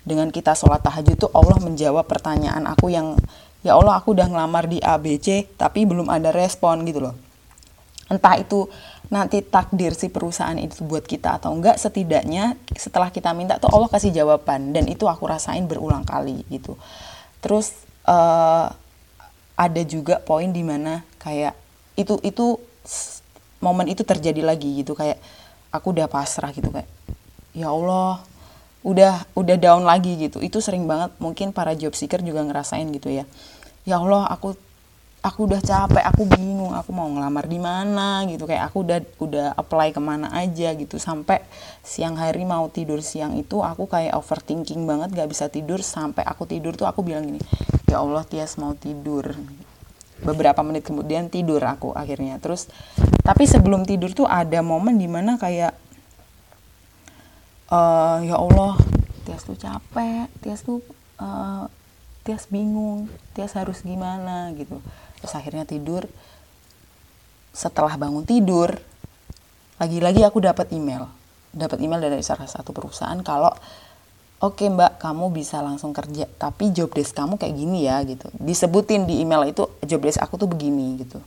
dengan 0.09 0.33
kita 0.33 0.57
sholat 0.57 0.81
tahajud 0.81 1.29
tuh 1.29 1.31
Allah 1.37 1.61
menjawab 1.61 2.09
pertanyaan 2.09 2.65
aku 2.65 2.89
yang 2.89 3.13
ya 3.61 3.77
Allah 3.77 4.01
aku 4.01 4.17
udah 4.17 4.25
ngelamar 4.25 4.65
di 4.65 4.81
ABC 4.81 5.45
tapi 5.53 5.85
belum 5.85 6.09
ada 6.09 6.33
respon 6.33 6.81
gitu 6.89 7.05
loh. 7.05 7.15
Entah 8.09 8.41
itu 8.41 8.65
nanti 9.13 9.45
takdir 9.45 9.93
si 9.93 10.09
perusahaan 10.09 10.57
itu 10.57 10.81
buat 10.81 11.05
kita 11.05 11.37
atau 11.37 11.53
enggak 11.53 11.77
setidaknya 11.77 12.57
setelah 12.73 13.13
kita 13.13 13.29
minta 13.37 13.61
tuh 13.61 13.69
Allah 13.69 13.85
kasih 13.85 14.09
jawaban 14.09 14.73
dan 14.73 14.89
itu 14.89 15.05
aku 15.05 15.29
rasain 15.29 15.69
berulang 15.69 16.01
kali 16.01 16.41
gitu. 16.49 16.73
Terus 17.37 17.77
uh, 18.09 18.73
ada 19.53 19.81
juga 19.85 20.17
poin 20.25 20.49
di 20.49 20.65
mana 20.65 21.05
kayak 21.21 21.53
itu 21.93 22.17
itu 22.25 22.57
momen 23.61 23.85
itu 23.93 24.01
terjadi 24.01 24.41
lagi 24.41 24.81
gitu. 24.81 24.97
Kayak 24.97 25.21
aku 25.69 25.93
udah 25.93 26.09
pasrah 26.09 26.49
gitu. 26.49 26.73
Kayak 26.73 26.89
ya 27.53 27.69
Allah 27.69 28.25
udah 28.83 29.27
udah 29.35 29.55
down 29.59 29.83
lagi 29.83 30.15
gitu. 30.15 30.39
Itu 30.39 30.63
sering 30.63 30.87
banget 30.87 31.11
mungkin 31.19 31.51
para 31.51 31.75
job 31.75 31.91
seeker 31.95 32.23
juga 32.23 32.43
ngerasain 32.47 32.87
gitu 32.95 33.11
ya. 33.11 33.27
Ya 33.83 33.99
Allah 33.99 34.27
aku 34.31 34.55
aku 35.19 35.51
udah 35.51 35.59
capek 35.59 35.99
aku 35.99 36.23
bingung 36.31 36.71
aku 36.71 36.95
mau 36.95 37.11
ngelamar 37.11 37.45
di 37.47 37.59
mana 37.59 38.23
gitu. 38.27 38.47
Kayak 38.47 38.71
aku 38.71 38.77
udah 38.87 38.99
udah 39.19 39.47
apply 39.59 39.91
ke 39.91 39.99
mana 39.99 40.31
aja 40.31 40.71
gitu. 40.75 40.95
Sampai 40.95 41.43
siang 41.83 42.15
hari 42.15 42.47
mau 42.47 42.71
tidur 42.71 43.03
siang 43.03 43.35
itu 43.35 43.59
aku 43.59 43.87
kayak 43.91 44.15
overthinking 44.15 44.87
banget 44.87 45.11
gak 45.11 45.27
bisa 45.27 45.51
tidur. 45.51 45.83
Sampai 45.83 46.23
aku 46.23 46.47
tidur 46.47 46.75
tuh 46.79 46.87
aku 46.87 47.03
bilang 47.03 47.27
gini 47.27 47.41
ya 47.89 47.99
Allah 47.99 48.23
Tias 48.23 48.55
mau 48.61 48.77
tidur. 48.77 49.33
Beberapa 50.19 50.59
menit 50.61 50.83
kemudian 50.83 51.27
tidur 51.27 51.59
aku 51.63 51.91
akhirnya. 51.95 52.39
Terus 52.39 52.71
tapi 53.25 53.43
sebelum 53.43 53.83
tidur 53.83 54.15
tuh 54.15 54.27
ada 54.29 54.63
momen 54.63 54.95
di 54.95 55.07
mana 55.09 55.35
kayak 55.35 55.88
uh, 57.69 58.17
ya 58.25 58.35
Allah 58.35 58.75
Tias 59.23 59.45
tuh 59.45 59.57
capek 59.57 60.27
Tias 60.41 60.61
tuh 60.65 60.81
uh, 61.21 61.69
Tias 62.25 62.49
bingung 62.49 63.07
Tias 63.33 63.55
harus 63.55 63.81
gimana 63.85 64.51
gitu. 64.57 64.81
Terus 65.21 65.33
akhirnya 65.33 65.65
tidur. 65.65 66.05
Setelah 67.53 67.95
bangun 67.97 68.25
tidur 68.25 68.77
lagi-lagi 69.79 70.27
aku 70.27 70.43
dapat 70.43 70.69
email. 70.75 71.07
Dapat 71.49 71.79
email 71.81 72.03
dari 72.03 72.21
salah 72.21 72.45
satu 72.45 72.75
perusahaan 72.75 73.17
kalau 73.25 73.49
oke 74.39 74.59
okay, 74.59 74.67
mbak 74.69 75.01
kamu 75.01 75.31
bisa 75.33 75.63
langsung 75.63 75.95
kerja 75.95 76.29
tapi 76.37 76.69
job 76.75 76.91
desk 76.93 77.15
kamu 77.15 77.39
kayak 77.39 77.55
gini 77.55 77.87
ya 77.87 78.03
gitu. 78.05 78.27
Disebutin 78.37 79.07
di 79.09 79.23
email 79.23 79.47
itu 79.49 79.65
job 79.85 80.03
desk 80.03 80.21
aku 80.21 80.37
tuh 80.37 80.49
begini 80.51 80.99
gitu. 81.01 81.17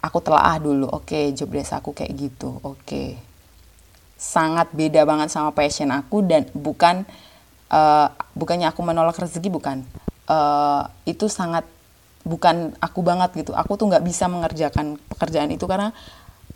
Aku 0.00 0.18
telah 0.24 0.56
dulu 0.56 0.88
oke 0.88 1.12
okay, 1.12 1.30
job 1.36 1.52
desk 1.52 1.76
aku 1.76 1.92
kayak 1.92 2.16
gitu 2.16 2.56
oke. 2.64 3.29
Sangat 4.20 4.68
beda 4.76 5.08
banget 5.08 5.32
sama 5.32 5.48
passion 5.56 5.88
aku 5.88 6.20
dan 6.20 6.44
bukan 6.52 7.08
uh, 7.72 8.12
bukannya 8.36 8.68
aku 8.68 8.84
menolak 8.84 9.16
rezeki 9.16 9.48
bukan. 9.48 9.80
Uh, 10.28 10.84
itu 11.08 11.26
sangat 11.32 11.64
bukan 12.20 12.76
aku 12.84 13.00
banget 13.00 13.32
gitu. 13.40 13.56
Aku 13.56 13.80
tuh 13.80 13.88
nggak 13.88 14.04
bisa 14.04 14.28
mengerjakan 14.28 15.00
pekerjaan 15.08 15.48
itu 15.48 15.64
karena 15.64 15.96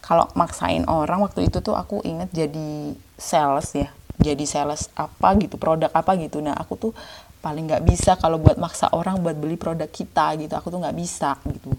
kalau 0.04 0.28
maksain 0.36 0.84
orang 0.84 1.24
waktu 1.24 1.48
itu 1.48 1.64
tuh 1.64 1.72
aku 1.72 2.04
inget 2.04 2.28
jadi 2.28 2.92
sales 3.16 3.72
ya 3.72 3.88
jadi 4.20 4.44
sales 4.44 4.92
apa 4.92 5.32
gitu 5.40 5.56
produk 5.56 5.88
apa 5.88 6.14
gitu. 6.20 6.44
Nah 6.44 6.52
aku 6.54 6.76
tuh 6.76 6.92
paling 7.40 7.64
nggak 7.64 7.84
bisa 7.88 8.20
kalau 8.20 8.36
buat 8.36 8.60
maksa 8.60 8.92
orang 8.92 9.24
buat 9.24 9.40
beli 9.40 9.56
produk 9.56 9.88
kita 9.88 10.36
gitu. 10.36 10.52
Aku 10.52 10.68
tuh 10.68 10.84
nggak 10.84 10.96
bisa 11.00 11.40
gitu. 11.48 11.72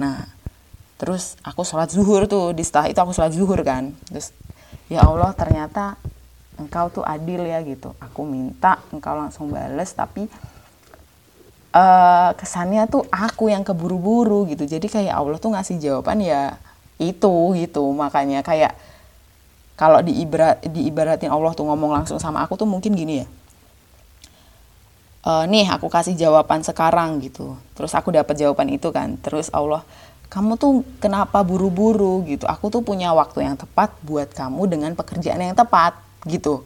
Nah 0.00 0.24
terus 0.98 1.38
aku 1.44 1.62
sholat 1.62 1.92
zuhur 1.92 2.26
tuh 2.26 2.50
di 2.56 2.64
setelah 2.64 2.90
itu 2.90 2.98
aku 2.98 3.12
sholat 3.12 3.36
zuhur 3.36 3.60
kan. 3.60 3.92
Terus 4.08 4.32
ya 4.88 5.04
Allah 5.04 5.30
ternyata 5.36 6.00
engkau 6.58 6.90
tuh 6.90 7.04
adil 7.06 7.46
ya 7.46 7.62
gitu. 7.62 7.94
Aku 8.02 8.26
minta 8.26 8.82
engkau 8.90 9.14
langsung 9.14 9.52
bales 9.52 9.94
tapi 9.94 10.26
uh, 11.72 12.30
kesannya 12.34 12.88
tuh 12.90 13.06
aku 13.08 13.52
yang 13.52 13.62
keburu-buru 13.62 14.48
gitu. 14.50 14.66
Jadi 14.66 14.90
kayak 14.90 15.14
Allah 15.14 15.38
tuh 15.38 15.54
ngasih 15.54 15.78
jawaban 15.78 16.24
ya 16.24 16.58
itu 16.98 17.34
gitu. 17.54 17.84
Makanya 17.94 18.42
kayak 18.42 18.74
kalau 19.78 20.02
diibarat 20.02 20.58
diibaratin 20.66 21.30
Allah 21.30 21.54
tuh 21.54 21.70
ngomong 21.70 21.94
langsung 21.94 22.18
sama 22.18 22.42
aku 22.42 22.58
tuh 22.58 22.66
mungkin 22.66 22.98
gini 22.98 23.22
ya. 23.22 23.28
Uh, 25.28 25.44
nih 25.44 25.68
aku 25.70 25.86
kasih 25.92 26.18
jawaban 26.18 26.66
sekarang 26.66 27.22
gitu. 27.22 27.54
Terus 27.78 27.94
aku 27.94 28.10
dapat 28.10 28.34
jawaban 28.34 28.72
itu 28.72 28.90
kan. 28.90 29.14
Terus 29.22 29.52
Allah 29.54 29.86
kamu 30.28 30.60
tuh 30.60 30.84
kenapa 31.00 31.40
buru-buru 31.40 32.20
gitu? 32.28 32.44
Aku 32.44 32.68
tuh 32.68 32.84
punya 32.84 33.16
waktu 33.16 33.48
yang 33.48 33.56
tepat 33.56 33.96
buat 34.04 34.28
kamu 34.32 34.68
dengan 34.68 34.92
pekerjaan 34.92 35.40
yang 35.40 35.56
tepat 35.56 35.96
gitu. 36.28 36.64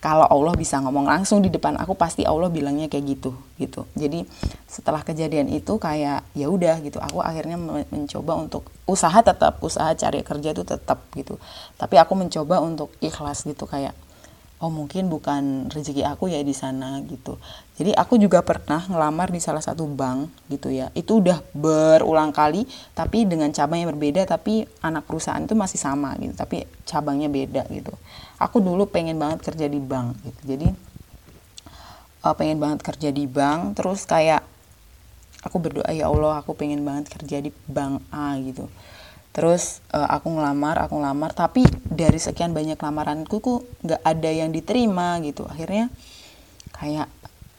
Kalau 0.00 0.24
Allah 0.24 0.56
bisa 0.56 0.80
ngomong 0.80 1.04
langsung 1.04 1.44
di 1.44 1.52
depan 1.52 1.76
aku 1.76 1.92
pasti 1.92 2.24
Allah 2.24 2.48
bilangnya 2.48 2.88
kayak 2.88 3.04
gitu 3.04 3.36
gitu. 3.60 3.84
Jadi 3.92 4.24
setelah 4.64 5.04
kejadian 5.04 5.52
itu 5.52 5.76
kayak 5.76 6.24
ya 6.32 6.48
udah 6.48 6.80
gitu. 6.80 6.96
Aku 7.04 7.20
akhirnya 7.20 7.60
mencoba 7.60 8.32
untuk 8.40 8.64
usaha 8.88 9.20
tetap 9.20 9.60
usaha 9.60 9.92
cari 9.92 10.24
kerja 10.24 10.56
itu 10.56 10.64
tetap 10.64 11.04
gitu. 11.12 11.36
Tapi 11.76 12.00
aku 12.00 12.16
mencoba 12.16 12.64
untuk 12.64 12.94
ikhlas 13.04 13.44
gitu 13.44 13.68
kayak 13.68 13.92
oh 14.60 14.68
mungkin 14.68 15.08
bukan 15.08 15.72
rezeki 15.72 16.04
aku 16.04 16.28
ya 16.28 16.44
di 16.44 16.52
sana 16.52 17.00
gitu. 17.08 17.40
Jadi 17.80 17.96
aku 17.96 18.20
juga 18.20 18.44
pernah 18.44 18.84
ngelamar 18.84 19.32
di 19.32 19.40
salah 19.40 19.64
satu 19.64 19.88
bank 19.88 20.28
gitu 20.52 20.68
ya. 20.68 20.92
Itu 20.92 21.24
udah 21.24 21.40
berulang 21.56 22.28
kali 22.28 22.68
tapi 22.92 23.24
dengan 23.24 23.48
cabang 23.56 23.80
yang 23.80 23.90
berbeda 23.96 24.28
tapi 24.28 24.68
anak 24.84 25.08
perusahaan 25.08 25.40
itu 25.40 25.56
masih 25.56 25.80
sama 25.80 26.12
gitu. 26.20 26.36
Tapi 26.36 26.68
cabangnya 26.84 27.32
beda 27.32 27.64
gitu. 27.72 27.92
Aku 28.36 28.60
dulu 28.60 28.84
pengen 28.84 29.16
banget 29.16 29.40
kerja 29.48 29.64
di 29.64 29.80
bank 29.80 30.20
gitu. 30.28 30.40
Jadi 30.44 30.68
uh, 32.24 32.34
pengen 32.36 32.60
banget 32.60 32.84
kerja 32.84 33.08
di 33.08 33.24
bank 33.24 33.80
terus 33.80 34.04
kayak 34.04 34.44
aku 35.40 35.56
berdoa 35.56 35.88
ya 35.88 36.12
Allah 36.12 36.44
aku 36.44 36.52
pengen 36.52 36.84
banget 36.84 37.08
kerja 37.08 37.40
di 37.40 37.48
bank 37.64 38.04
A 38.12 38.36
gitu 38.44 38.68
terus 39.30 39.78
uh, 39.94 40.10
aku 40.10 40.34
ngelamar 40.34 40.78
aku 40.82 40.98
ngelamar. 40.98 41.30
Tapi 41.34 41.62
dari 41.86 42.18
sekian 42.18 42.50
banyak 42.50 42.78
lamaranku 42.78 43.38
kok 43.38 43.62
nggak 43.86 44.02
ada 44.02 44.30
yang 44.30 44.50
diterima 44.50 45.18
gitu. 45.22 45.46
Akhirnya 45.46 45.88
kayak 46.74 47.06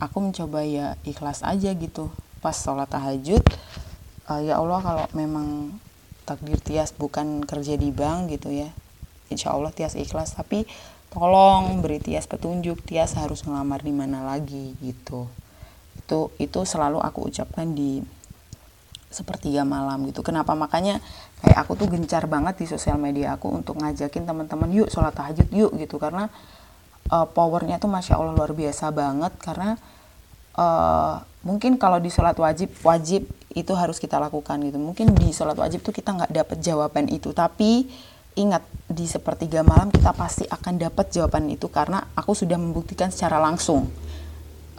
aku 0.01 0.18
mencoba 0.20 0.66
ya 0.66 1.00
ikhlas 1.08 1.46
aja 1.46 1.72
gitu. 1.75 2.12
Pas 2.42 2.58
sholat 2.58 2.90
tahajud 2.90 3.44
uh, 4.32 4.42
ya 4.42 4.58
Allah 4.58 4.80
kalau 4.82 5.06
memang 5.13 5.75
takdir 6.28 6.58
Tias 6.62 6.94
bukan 6.96 7.44
kerja 7.44 7.75
di 7.75 7.90
bank 7.90 8.32
gitu 8.32 8.54
ya 8.54 8.70
insya 9.32 9.56
Allah 9.56 9.72
Tias 9.72 9.96
ikhlas. 9.96 10.36
Tapi 10.36 10.68
tolong 11.12 11.80
beri 11.80 12.00
Tias 12.04 12.28
petunjuk 12.28 12.84
Tias 12.84 13.16
harus 13.16 13.48
ngelamar 13.48 13.84
di 13.84 13.94
mana 13.96 14.24
lagi 14.24 14.75
gitu. 14.84 15.28
Itu 15.96 16.36
itu 16.40 16.60
selalu 16.68 17.00
aku 17.00 17.32
ucapkan 17.32 17.72
di 17.72 18.04
sepertiga 19.12 19.68
malam 19.68 20.08
gitu. 20.08 20.24
Kenapa 20.24 20.56
makanya 20.56 21.03
kayak 21.44 21.68
aku 21.68 21.75
tuh 21.75 21.88
gencar 21.91 22.25
banget 22.25 22.58
di 22.58 22.65
sosial 22.65 22.96
media 22.98 23.36
aku 23.36 23.51
untuk 23.51 23.77
ngajakin 23.77 24.24
teman-teman 24.24 24.72
yuk 24.72 24.88
sholat 24.88 25.13
tahajud 25.13 25.51
yuk 25.51 25.72
gitu 25.77 26.00
karena 26.00 26.32
uh, 27.12 27.27
powernya 27.27 27.77
tuh 27.77 27.91
masya 27.91 28.18
Allah 28.18 28.34
luar 28.34 28.56
biasa 28.56 28.89
banget 28.96 29.36
karena 29.44 29.75
uh, 30.56 31.22
mungkin 31.44 31.75
kalau 31.75 32.00
di 32.00 32.08
sholat 32.08 32.39
wajib 32.39 32.72
wajib 32.82 33.27
itu 33.51 33.74
harus 33.75 34.00
kita 34.00 34.18
lakukan 34.18 34.58
gitu. 34.63 34.80
Mungkin 34.80 35.12
di 35.13 35.36
sholat 35.36 35.60
wajib 35.60 35.84
tuh 35.84 35.91
kita 35.91 36.15
nggak 36.15 36.32
dapet 36.32 36.58
jawaban 36.63 37.12
itu 37.12 37.36
tapi 37.36 37.91
ingat 38.39 38.63
di 38.88 39.03
sepertiga 39.12 39.60
malam 39.60 39.91
kita 39.91 40.15
pasti 40.15 40.48
akan 40.48 40.80
dapat 40.80 41.12
jawaban 41.12 41.51
itu 41.51 41.68
karena 41.68 42.00
aku 42.15 42.32
sudah 42.32 42.56
membuktikan 42.56 43.12
secara 43.12 43.44
langsung. 43.44 43.91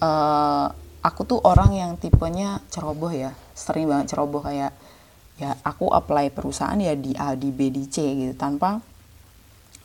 Uh, 0.02 0.72
aku 1.02 1.26
tuh 1.26 1.38
orang 1.42 1.74
yang 1.74 1.90
tipenya 1.98 2.62
ceroboh 2.70 3.10
ya 3.10 3.34
sering 3.52 3.90
banget 3.90 4.14
ceroboh 4.14 4.42
kayak 4.42 4.72
ya 5.36 5.58
aku 5.66 5.90
apply 5.90 6.30
perusahaan 6.30 6.78
ya 6.78 6.94
di 6.94 7.12
A 7.18 7.34
di 7.34 7.50
B 7.50 7.74
di 7.74 7.90
C 7.90 8.02
gitu 8.14 8.34
tanpa 8.38 8.78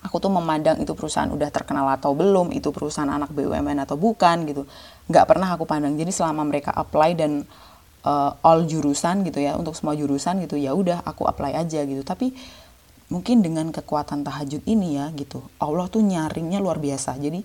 aku 0.05 0.21
tuh 0.21 0.29
memandang 0.29 0.77
itu 0.77 0.93
perusahaan 0.93 1.27
udah 1.27 1.49
terkenal 1.49 1.89
atau 1.89 2.13
belum 2.13 2.53
itu 2.53 2.69
perusahaan 2.69 3.09
anak 3.09 3.33
BUMN 3.33 3.83
atau 3.83 3.97
bukan 3.97 4.45
gitu 4.45 4.63
nggak 5.07 5.25
pernah 5.25 5.55
aku 5.55 5.63
pandang. 5.65 5.95
Jadi 5.95 6.11
selama 6.13 6.43
mereka 6.45 6.71
apply 6.75 7.17
dan 7.17 7.43
uh, 8.05 8.31
all 8.45 8.67
jurusan 8.67 9.25
gitu 9.25 9.41
ya 9.41 9.55
untuk 9.57 9.73
semua 9.73 9.97
jurusan 9.97 10.43
gitu 10.43 10.59
ya 10.59 10.75
udah 10.75 11.01
aku 11.03 11.25
apply 11.25 11.57
aja 11.57 11.81
gitu. 11.83 12.03
Tapi 12.05 12.31
mungkin 13.07 13.39
dengan 13.39 13.71
kekuatan 13.71 14.27
tahajud 14.27 14.67
ini 14.67 14.99
ya 14.99 15.07
gitu 15.15 15.39
Allah 15.63 15.87
tuh 15.87 16.03
nyaringnya 16.03 16.61
luar 16.61 16.77
biasa. 16.77 17.17
Jadi 17.17 17.41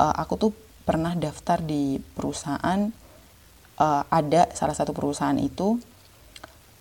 uh, 0.00 0.14
aku 0.16 0.34
tuh 0.38 0.50
pernah 0.86 1.12
daftar 1.14 1.60
di 1.62 2.00
perusahaan 2.00 2.90
uh, 3.80 4.04
ada 4.12 4.52
salah 4.52 4.76
satu 4.76 4.92
perusahaan 4.92 5.36
itu 5.40 5.80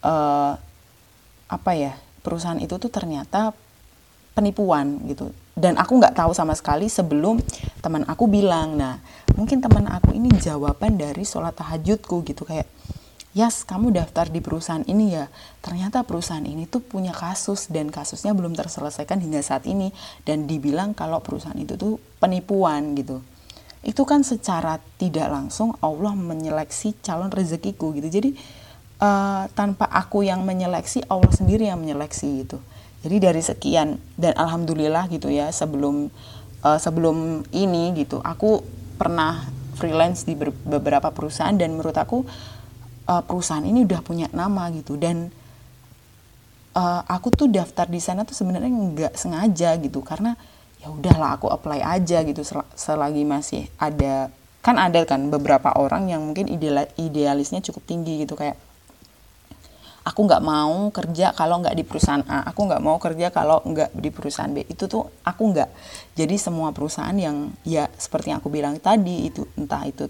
uh, 0.04 0.54
apa 1.50 1.72
ya 1.74 1.96
perusahaan 2.20 2.60
itu 2.60 2.76
tuh 2.76 2.92
ternyata 2.92 3.56
penipuan 4.36 5.00
gitu. 5.08 5.32
Dan 5.60 5.76
aku 5.76 6.00
nggak 6.00 6.16
tahu 6.16 6.32
sama 6.32 6.56
sekali 6.56 6.88
sebelum 6.88 7.40
teman 7.80 8.04
aku 8.06 8.28
bilang. 8.28 8.76
Nah 8.76 9.00
mungkin 9.34 9.64
teman 9.64 9.88
aku 9.88 10.12
ini 10.12 10.30
jawaban 10.38 11.00
dari 11.00 11.24
sholat 11.24 11.56
tahajudku 11.56 12.28
gitu 12.28 12.44
kayak 12.44 12.68
Yas 13.38 13.62
kamu 13.62 13.94
daftar 13.94 14.26
di 14.26 14.42
perusahaan 14.42 14.82
ini 14.90 15.14
ya? 15.14 15.30
Ternyata 15.62 16.02
perusahaan 16.02 16.42
ini 16.42 16.66
tuh 16.66 16.82
punya 16.82 17.14
kasus 17.14 17.70
dan 17.70 17.94
kasusnya 17.94 18.34
belum 18.34 18.58
terselesaikan 18.58 19.22
hingga 19.22 19.46
saat 19.46 19.70
ini. 19.70 19.94
Dan 20.26 20.50
dibilang 20.50 20.98
kalau 20.98 21.22
perusahaan 21.22 21.56
itu 21.56 21.78
tuh 21.78 22.02
penipuan 22.18 22.98
gitu 22.98 23.22
itu 23.80 24.04
kan 24.04 24.28
secara 24.28 24.78
tidak 25.00 25.32
langsung 25.32 25.72
Allah 25.80 26.12
menyeleksi 26.12 27.00
calon 27.00 27.32
rezekiku 27.32 27.96
gitu. 27.96 28.12
Jadi 28.12 28.36
uh, 29.00 29.48
tanpa 29.56 29.88
aku 29.88 30.28
yang 30.28 30.44
menyeleksi 30.44 31.08
Allah 31.08 31.32
sendiri 31.32 31.72
yang 31.72 31.80
menyeleksi 31.80 32.44
gitu. 32.44 32.60
Jadi 33.00 33.16
dari 33.24 33.40
sekian 33.40 33.96
dan 34.20 34.36
alhamdulillah 34.36 35.08
gitu 35.08 35.32
ya 35.32 35.48
sebelum 35.56 36.12
uh, 36.68 36.80
sebelum 36.80 37.48
ini 37.56 37.96
gitu 37.96 38.20
aku 38.20 38.60
pernah 39.00 39.48
freelance 39.80 40.28
di 40.28 40.36
beberapa 40.68 41.08
perusahaan 41.16 41.56
dan 41.56 41.72
menurut 41.80 41.96
aku 41.96 42.28
uh, 43.08 43.24
perusahaan 43.24 43.64
ini 43.64 43.88
udah 43.88 44.04
punya 44.04 44.28
nama 44.36 44.68
gitu. 44.76 45.00
Dan 45.00 45.32
uh, 46.76 47.02
aku 47.08 47.32
tuh 47.32 47.48
daftar 47.48 47.88
di 47.88 48.04
sana 48.04 48.28
tuh 48.28 48.36
sebenarnya 48.36 48.68
nggak 48.68 49.14
sengaja 49.16 49.80
gitu 49.80 50.04
karena 50.04 50.36
ya 50.80 50.88
udahlah 50.88 51.36
aku 51.36 51.52
apply 51.52 51.84
aja 51.84 52.24
gitu 52.24 52.42
sel 52.44 52.64
selagi 52.74 53.28
masih 53.28 53.68
ada 53.76 54.32
kan 54.64 54.76
ada 54.80 55.04
kan 55.04 55.28
beberapa 55.32 55.72
orang 55.76 56.12
yang 56.12 56.24
mungkin 56.24 56.48
ideal 56.48 56.88
idealisnya 56.96 57.60
cukup 57.64 57.84
tinggi 57.88 58.24
gitu 58.24 58.36
kayak 58.36 58.56
aku 60.10 60.26
nggak 60.26 60.44
mau 60.44 60.90
kerja 60.90 61.36
kalau 61.38 61.62
nggak 61.62 61.76
di 61.78 61.84
perusahaan 61.86 62.26
A 62.26 62.50
aku 62.50 62.66
nggak 62.66 62.82
mau 62.82 62.98
kerja 62.98 63.30
kalau 63.30 63.62
nggak 63.62 63.94
di 63.94 64.10
perusahaan 64.10 64.50
B. 64.50 64.66
Itu 64.66 64.90
tuh 64.90 65.06
aku 65.22 65.54
nggak. 65.54 65.70
Jadi 66.18 66.36
semua 66.42 66.74
perusahaan 66.74 67.14
yang 67.14 67.54
ya 67.62 67.86
seperti 67.94 68.34
yang 68.34 68.42
aku 68.42 68.50
bilang 68.50 68.82
tadi 68.82 69.30
itu 69.30 69.46
entah 69.54 69.86
itu 69.86 70.10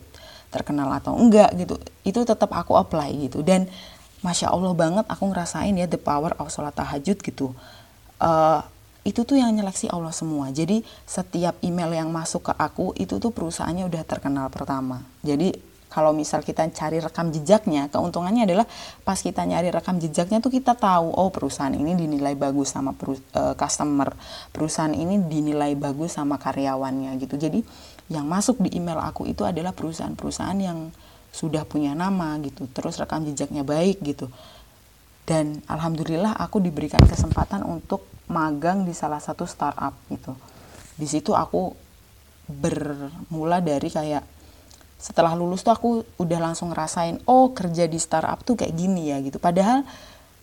terkenal 0.49 0.89
atau 0.97 1.13
enggak 1.13 1.53
gitu 1.59 1.77
itu 2.07 2.19
tetap 2.23 2.49
aku 2.55 2.79
apply 2.79 3.29
gitu. 3.29 3.43
Dan 3.43 3.67
masya 4.23 4.51
allah 4.51 4.71
banget 4.75 5.05
aku 5.07 5.31
ngerasain 5.31 5.75
ya 5.75 5.87
the 5.87 5.99
power 5.99 6.31
of 6.39 6.47
sholat 6.47 6.73
tahajud 6.75 7.19
gitu. 7.19 7.51
Uh, 8.19 8.63
itu 9.07 9.23
tuh 9.23 9.39
yang 9.39 9.55
nyeleksi 9.55 9.87
Allah 9.89 10.11
semua 10.11 10.51
jadi 10.51 10.83
setiap 11.07 11.59
email 11.63 11.91
yang 11.95 12.09
masuk 12.11 12.51
ke 12.51 12.53
aku 12.55 12.91
itu 12.99 13.17
tuh 13.17 13.31
perusahaannya 13.31 13.87
udah 13.87 14.03
terkenal 14.03 14.47
pertama 14.51 15.03
jadi 15.23 15.55
kalau 15.89 16.13
misal 16.13 16.45
kita 16.45 16.69
cari 16.69 17.01
rekam 17.01 17.33
jejaknya, 17.33 17.89
keuntungannya 17.89 18.45
adalah 18.45 18.69
pas 19.01 19.17
kita 19.17 19.41
nyari 19.41 19.73
rekam 19.73 19.97
jejaknya 19.97 20.37
tuh 20.37 20.53
kita 20.53 20.77
tahu 20.77 21.09
oh 21.09 21.33
perusahaan 21.33 21.73
ini 21.73 21.97
dinilai 21.97 22.37
bagus 22.37 22.77
sama 22.77 22.93
peru, 22.93 23.17
uh, 23.33 23.57
customer, 23.57 24.13
perusahaan 24.53 24.93
ini 24.93 25.17
dinilai 25.25 25.73
bagus 25.73 26.13
sama 26.13 26.37
karyawannya 26.37 27.17
gitu. 27.17 27.41
Jadi 27.41 27.65
yang 28.13 28.29
masuk 28.29 28.61
di 28.61 28.77
email 28.77 29.01
aku 29.01 29.25
itu 29.25 29.41
adalah 29.41 29.73
perusahaan-perusahaan 29.73 30.61
yang 30.61 30.93
sudah 31.33 31.65
punya 31.65 31.97
nama 31.97 32.37
gitu, 32.45 32.69
terus 32.69 33.01
rekam 33.01 33.25
jejaknya 33.25 33.65
baik 33.65 33.97
gitu. 34.05 34.29
Dan 35.25 35.65
alhamdulillah 35.65 36.37
aku 36.37 36.61
diberikan 36.61 37.01
kesempatan 37.01 37.65
untuk 37.65 38.05
magang 38.29 38.85
di 38.85 38.93
salah 38.93 39.19
satu 39.19 39.43
startup 39.49 39.97
gitu. 40.07 40.37
Di 40.95 41.09
situ 41.09 41.33
aku 41.33 41.73
bermula 42.49 43.61
dari 43.61 43.89
kayak 43.89 44.23
setelah 44.99 45.31
lulus 45.31 45.63
tuh 45.63 45.73
aku 45.73 45.89
udah 46.19 46.39
langsung 46.43 46.75
ngerasain 46.75 47.23
oh 47.23 47.55
kerja 47.55 47.87
di 47.87 47.95
startup 47.95 48.43
tuh 48.43 48.59
kayak 48.59 48.73
gini 48.75 49.09
ya 49.09 49.17
gitu. 49.23 49.41
Padahal 49.41 49.81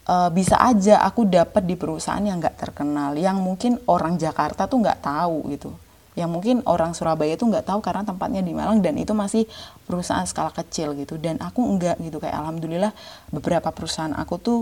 uh, 0.09 0.31
bisa 0.33 0.57
aja 0.59 1.03
aku 1.05 1.29
dapat 1.29 1.63
di 1.63 1.77
perusahaan 1.77 2.23
yang 2.23 2.41
nggak 2.41 2.57
terkenal 2.57 3.13
yang 3.15 3.39
mungkin 3.39 3.79
orang 3.87 4.17
Jakarta 4.17 4.65
tuh 4.65 4.81
nggak 4.81 5.05
tahu 5.05 5.53
gitu. 5.53 5.71
Yang 6.17 6.31
mungkin 6.33 6.57
orang 6.65 6.97
Surabaya 6.97 7.37
tuh 7.37 7.53
nggak 7.53 7.69
tahu 7.69 7.85
karena 7.85 8.01
tempatnya 8.01 8.41
di 8.41 8.57
Malang 8.57 8.81
dan 8.81 8.97
itu 8.97 9.13
masih 9.13 9.45
perusahaan 9.85 10.25
skala 10.25 10.49
kecil 10.49 10.97
gitu. 10.97 11.21
Dan 11.21 11.37
aku 11.45 11.61
enggak 11.61 12.01
gitu. 12.01 12.17
Kayak 12.17 12.41
alhamdulillah 12.41 12.97
beberapa 13.29 13.69
perusahaan 13.69 14.17
aku 14.17 14.35
tuh 14.41 14.61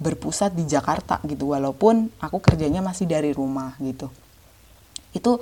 berpusat 0.00 0.54
di 0.56 0.64
Jakarta 0.66 1.20
gitu 1.26 1.52
walaupun 1.52 2.10
aku 2.18 2.38
kerjanya 2.42 2.80
masih 2.80 3.06
dari 3.06 3.30
rumah 3.34 3.76
gitu. 3.78 4.08
Itu 5.12 5.38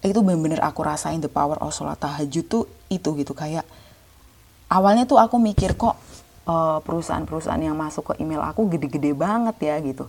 itu 0.00 0.18
bener-bener 0.24 0.64
aku 0.64 0.80
rasain 0.80 1.20
the 1.20 1.28
power 1.28 1.60
of 1.60 1.76
sholat 1.76 2.00
tahajud 2.00 2.44
tuh 2.48 2.64
itu 2.88 3.12
gitu 3.20 3.36
kayak 3.36 3.68
awalnya 4.72 5.04
tuh 5.04 5.20
aku 5.20 5.36
mikir 5.36 5.76
kok 5.76 5.98
eh, 6.48 6.78
perusahaan-perusahaan 6.80 7.60
yang 7.60 7.76
masuk 7.76 8.14
ke 8.14 8.24
email 8.24 8.40
aku 8.40 8.70
gede-gede 8.72 9.12
banget 9.12 9.56
ya 9.60 9.76
gitu. 9.84 10.08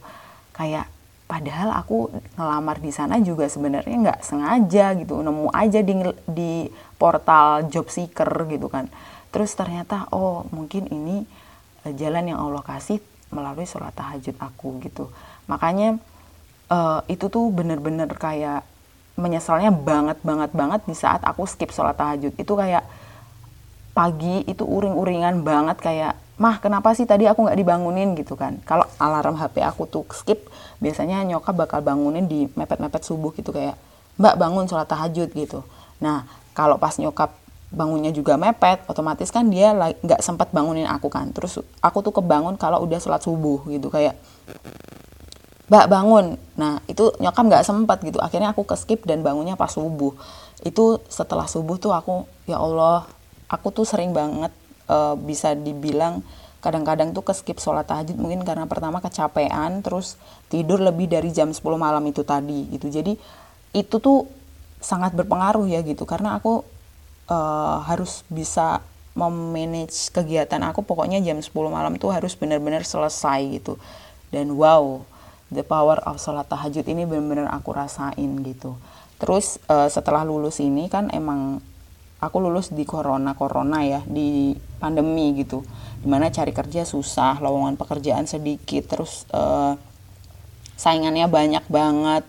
Kayak 0.56 0.88
padahal 1.28 1.76
aku 1.76 2.12
ngelamar 2.36 2.84
di 2.84 2.92
sana 2.92 3.20
juga 3.24 3.48
sebenarnya 3.48 3.96
nggak 3.96 4.20
sengaja 4.24 4.96
gitu 5.00 5.20
nemu 5.24 5.48
aja 5.52 5.80
di 5.80 5.94
di 6.28 6.52
portal 6.96 7.68
job 7.68 7.92
seeker 7.92 8.32
gitu 8.48 8.72
kan. 8.72 8.88
Terus 9.32 9.52
ternyata 9.60 10.08
oh 10.16 10.48
mungkin 10.56 10.88
ini 10.88 11.28
eh, 11.84 11.94
jalan 12.00 12.32
yang 12.32 12.40
Allah 12.40 12.64
kasih 12.64 13.04
melalui 13.32 13.66
sholat 13.66 13.96
tahajud 13.96 14.36
aku 14.38 14.80
gitu. 14.84 15.08
Makanya 15.48 15.98
uh, 16.72 17.02
itu 17.12 17.28
tuh 17.28 17.50
bener-bener 17.52 18.08
kayak 18.16 18.64
menyesalnya 19.20 19.72
banget 19.76 20.20
banget 20.24 20.52
banget 20.56 20.82
di 20.88 20.96
saat 20.96 21.24
aku 21.26 21.44
skip 21.48 21.74
sholat 21.74 21.98
tahajud. 21.98 22.32
Itu 22.38 22.54
kayak 22.56 22.86
pagi 23.92 24.48
itu 24.48 24.64
uring-uringan 24.64 25.44
banget 25.44 25.78
kayak 25.84 26.14
mah 26.40 26.58
kenapa 26.58 26.96
sih 26.96 27.06
tadi 27.06 27.28
aku 27.28 27.46
nggak 27.46 27.60
dibangunin? 27.60 28.16
gitu 28.16 28.40
kan. 28.40 28.58
Kalau 28.64 28.88
alarm 28.98 29.36
HP 29.36 29.62
aku 29.62 29.86
tuh 29.86 30.08
skip 30.16 30.48
biasanya 30.80 31.22
nyokap 31.28 31.54
bakal 31.54 31.80
bangunin 31.84 32.26
di 32.26 32.48
mepet-mepet 32.56 33.04
subuh 33.04 33.36
gitu 33.36 33.52
kayak 33.54 33.76
mbak 34.18 34.36
bangun 34.40 34.66
sholat 34.66 34.88
tahajud 34.88 35.30
gitu. 35.34 35.62
Nah 36.02 36.26
kalau 36.56 36.80
pas 36.82 36.96
nyokap 36.98 37.41
bangunnya 37.72 38.12
juga 38.12 38.36
mepet 38.36 38.84
otomatis 38.92 39.32
kan 39.32 39.48
dia 39.48 39.72
nggak 39.74 40.20
sempat 40.20 40.52
bangunin 40.52 40.86
aku 40.86 41.08
kan. 41.08 41.32
Terus 41.32 41.64
aku 41.80 42.04
tuh 42.04 42.12
kebangun 42.12 42.60
kalau 42.60 42.84
udah 42.84 43.00
sholat 43.00 43.24
subuh 43.24 43.64
gitu 43.72 43.88
kayak 43.88 44.20
mbak 45.72 45.88
bangun. 45.88 46.36
Nah 46.60 46.84
itu 46.92 47.16
nyokap 47.24 47.44
nggak 47.48 47.64
sempat 47.64 48.04
gitu. 48.04 48.20
Akhirnya 48.20 48.52
aku 48.52 48.68
ke 48.68 48.76
skip 48.76 49.08
dan 49.08 49.24
bangunnya 49.24 49.56
pas 49.56 49.72
subuh. 49.72 50.12
Itu 50.68 51.00
setelah 51.08 51.48
subuh 51.48 51.80
tuh 51.80 51.96
aku 51.96 52.28
ya 52.44 52.60
Allah 52.60 53.08
aku 53.48 53.72
tuh 53.72 53.88
sering 53.88 54.12
banget 54.12 54.52
uh, 54.92 55.16
bisa 55.16 55.56
dibilang 55.56 56.20
kadang-kadang 56.62 57.16
tuh 57.16 57.26
ke 57.26 57.34
skip 57.34 57.58
sholat 57.58 57.88
tahajud 57.90 58.20
mungkin 58.20 58.46
karena 58.46 58.70
pertama 58.70 59.02
kecapean 59.02 59.82
terus 59.82 60.20
tidur 60.46 60.78
lebih 60.78 61.10
dari 61.10 61.34
jam 61.34 61.50
10 61.50 61.64
malam 61.80 62.04
itu 62.04 62.22
tadi 62.28 62.68
gitu. 62.68 62.92
Jadi 62.92 63.16
itu 63.72 63.96
tuh 64.04 64.28
sangat 64.84 65.16
berpengaruh 65.16 65.72
ya 65.72 65.80
gitu. 65.88 66.04
Karena 66.04 66.36
aku 66.36 66.68
uh, 67.32 67.80
harus 67.88 68.28
bisa 68.28 68.84
memanage 69.16 70.12
kegiatan 70.12 70.60
aku. 70.68 70.84
Pokoknya 70.84 71.24
jam 71.24 71.40
10 71.40 71.48
malam 71.72 71.96
tuh 71.96 72.12
harus 72.12 72.36
benar-benar 72.36 72.84
selesai 72.84 73.40
gitu. 73.56 73.80
Dan 74.32 74.60
wow 74.60 75.04
the 75.52 75.64
power 75.64 76.00
of 76.04 76.20
sholat 76.20 76.48
tahajud 76.48 76.84
ini 76.88 77.08
benar-benar 77.08 77.48
aku 77.52 77.72
rasain 77.72 78.32
gitu. 78.44 78.76
Terus 79.20 79.60
uh, 79.72 79.88
setelah 79.88 80.28
lulus 80.28 80.60
ini 80.60 80.92
kan 80.92 81.08
emang 81.16 81.64
aku 82.22 82.38
lulus 82.38 82.70
di 82.72 82.84
corona 82.86 83.34
corona 83.36 83.84
ya 83.84 84.02
di 84.04 84.56
pandemi 84.80 85.36
gitu. 85.40 85.64
Di 86.02 86.08
mana 86.10 86.32
cari 86.34 86.52
kerja 86.52 86.84
susah 86.84 87.40
lowongan 87.40 87.78
pekerjaan 87.80 88.26
sedikit 88.26 88.88
terus 88.90 89.28
uh, 89.36 89.76
saingannya 90.80 91.30
banyak 91.30 91.66
banget 91.70 92.26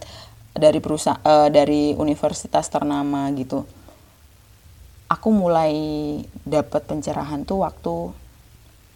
dari 0.53 0.85
perusahaan 0.85 1.23
uh, 1.25 1.49
dari 1.49 1.97
universitas 1.97 2.69
ternama 2.69 3.33
gitu 3.33 3.65
aku 5.13 5.29
mulai 5.29 5.75
dapat 6.49 6.89
pencerahan 6.89 7.45
tuh 7.45 7.61
waktu 7.69 8.17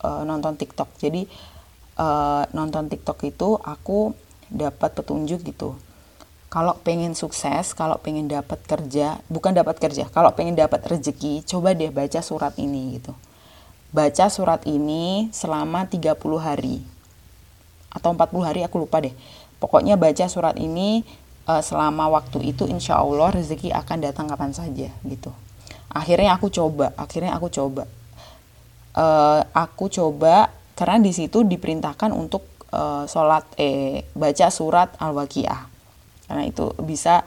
uh, 0.00 0.22
nonton 0.24 0.56
TikTok 0.56 0.96
jadi 0.96 1.28
uh, 2.00 2.48
nonton 2.56 2.88
TikTok 2.88 3.20
itu 3.28 3.60
aku 3.60 4.16
dapat 4.48 4.96
petunjuk 4.96 5.44
gitu 5.44 5.76
kalau 6.46 6.78
pengen 6.78 7.12
sukses, 7.12 7.74
kalau 7.74 7.98
pengen 7.98 8.30
dapat 8.30 8.62
kerja, 8.64 9.18
bukan 9.26 9.52
dapat 9.52 9.76
kerja, 9.82 10.06
kalau 10.08 10.30
pengen 10.32 10.54
dapat 10.54 10.78
rezeki, 10.88 11.42
coba 11.42 11.74
deh 11.74 11.90
baca 11.90 12.22
surat 12.22 12.54
ini 12.56 12.96
gitu. 12.96 13.12
Baca 13.90 14.30
surat 14.30 14.62
ini 14.64 15.28
selama 15.34 15.90
30 15.90 16.16
hari. 16.38 16.80
Atau 17.90 18.14
40 18.14 18.46
hari 18.46 18.60
aku 18.62 18.78
lupa 18.78 19.02
deh. 19.02 19.12
Pokoknya 19.58 19.98
baca 19.98 20.30
surat 20.30 20.54
ini 20.56 21.02
uh, 21.50 21.60
selama 21.60 22.08
waktu 22.14 22.54
itu 22.54 22.64
insya 22.70 23.02
Allah 23.02 23.34
rezeki 23.34 23.74
akan 23.74 23.98
datang 24.06 24.30
kapan 24.30 24.54
saja 24.54 24.88
gitu 25.02 25.34
akhirnya 25.96 26.36
aku 26.36 26.52
coba 26.52 26.92
akhirnya 27.00 27.32
aku 27.32 27.48
coba 27.48 27.88
uh, 28.96 29.40
aku 29.56 29.88
coba 29.88 30.52
karena 30.76 31.00
di 31.00 31.12
situ 31.16 31.40
diperintahkan 31.40 32.12
untuk 32.12 32.44
uh, 32.76 33.08
sholat 33.08 33.48
eh 33.56 34.04
baca 34.12 34.52
surat 34.52 34.92
al-waqiah 35.00 35.64
karena 36.28 36.44
itu 36.44 36.76
bisa 36.84 37.24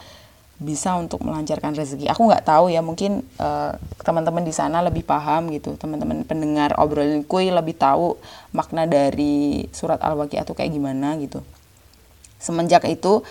bisa 0.59 0.99
untuk 0.99 1.23
melancarkan 1.23 1.71
rezeki. 1.71 2.11
Aku 2.11 2.27
nggak 2.27 2.43
tahu 2.43 2.67
ya, 2.67 2.83
mungkin 2.83 3.23
uh, 3.39 3.71
teman-teman 4.03 4.43
di 4.43 4.51
sana 4.51 4.83
lebih 4.83 5.07
paham 5.07 5.47
gitu. 5.55 5.79
Teman-teman 5.79 6.27
pendengar 6.27 6.75
obrolan 6.75 7.23
kue 7.23 7.47
lebih 7.47 7.79
tahu 7.79 8.19
makna 8.51 8.83
dari 8.83 9.65
surat 9.71 10.03
Al-Waqiah 10.03 10.43
itu 10.43 10.51
kayak 10.51 10.75
gimana 10.75 11.15
gitu. 11.15 11.39
Semenjak 12.43 12.83
itu 12.91 13.23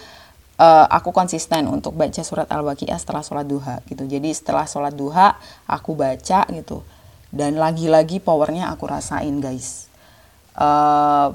aku 0.67 1.15
konsisten 1.15 1.71
untuk 1.71 1.95
baca 1.95 2.19
surat 2.27 2.51
Al-Waqiah 2.51 2.99
setelah 2.99 3.23
sholat 3.23 3.47
duha 3.47 3.79
gitu. 3.87 4.03
Jadi 4.05 4.35
setelah 4.35 4.67
sholat 4.67 4.93
duha 4.93 5.39
aku 5.71 5.95
baca 5.95 6.43
gitu. 6.51 6.83
Dan 7.31 7.61
lagi-lagi 7.63 8.19
powernya 8.19 8.75
aku 8.75 8.91
rasain 8.91 9.39
guys. 9.39 9.87
Uh, 10.59 11.31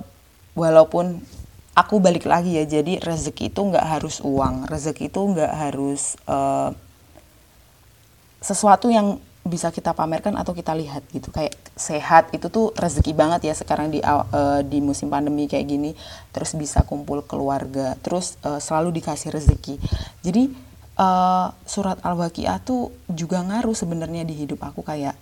walaupun 0.54 1.24
aku 1.74 1.98
balik 2.04 2.28
lagi 2.30 2.60
ya 2.60 2.68
jadi 2.68 3.02
rezeki 3.02 3.50
itu 3.50 3.62
nggak 3.64 3.88
harus 3.88 4.22
uang 4.22 4.70
rezeki 4.70 5.10
itu 5.10 5.22
nggak 5.24 5.54
harus 5.56 6.20
uh, 6.30 6.76
sesuatu 8.44 8.92
yang 8.92 9.18
bisa 9.44 9.76
kita 9.76 9.92
pamerkan 9.92 10.40
atau 10.40 10.56
kita 10.56 10.72
lihat 10.72 11.04
gitu. 11.12 11.28
Kayak 11.30 11.60
sehat 11.76 12.32
itu 12.32 12.48
tuh 12.48 12.72
rezeki 12.80 13.12
banget 13.12 13.52
ya 13.52 13.54
sekarang 13.54 13.92
di 13.92 14.00
uh, 14.00 14.64
di 14.64 14.80
musim 14.80 15.12
pandemi 15.12 15.52
kayak 15.52 15.68
gini. 15.68 15.92
Terus 16.32 16.56
bisa 16.56 16.88
kumpul 16.88 17.28
keluarga 17.28 18.00
terus 18.00 18.40
uh, 18.48 18.64
selalu 18.64 19.04
dikasih 19.04 19.36
rezeki. 19.36 19.76
Jadi 20.24 20.48
uh, 20.96 21.52
surat 21.68 22.00
al-waqiah 22.00 22.64
tuh 22.64 22.96
juga 23.12 23.44
ngaruh 23.44 23.76
sebenarnya 23.76 24.24
di 24.24 24.32
hidup 24.32 24.64
aku. 24.64 24.80
Kayak 24.80 25.20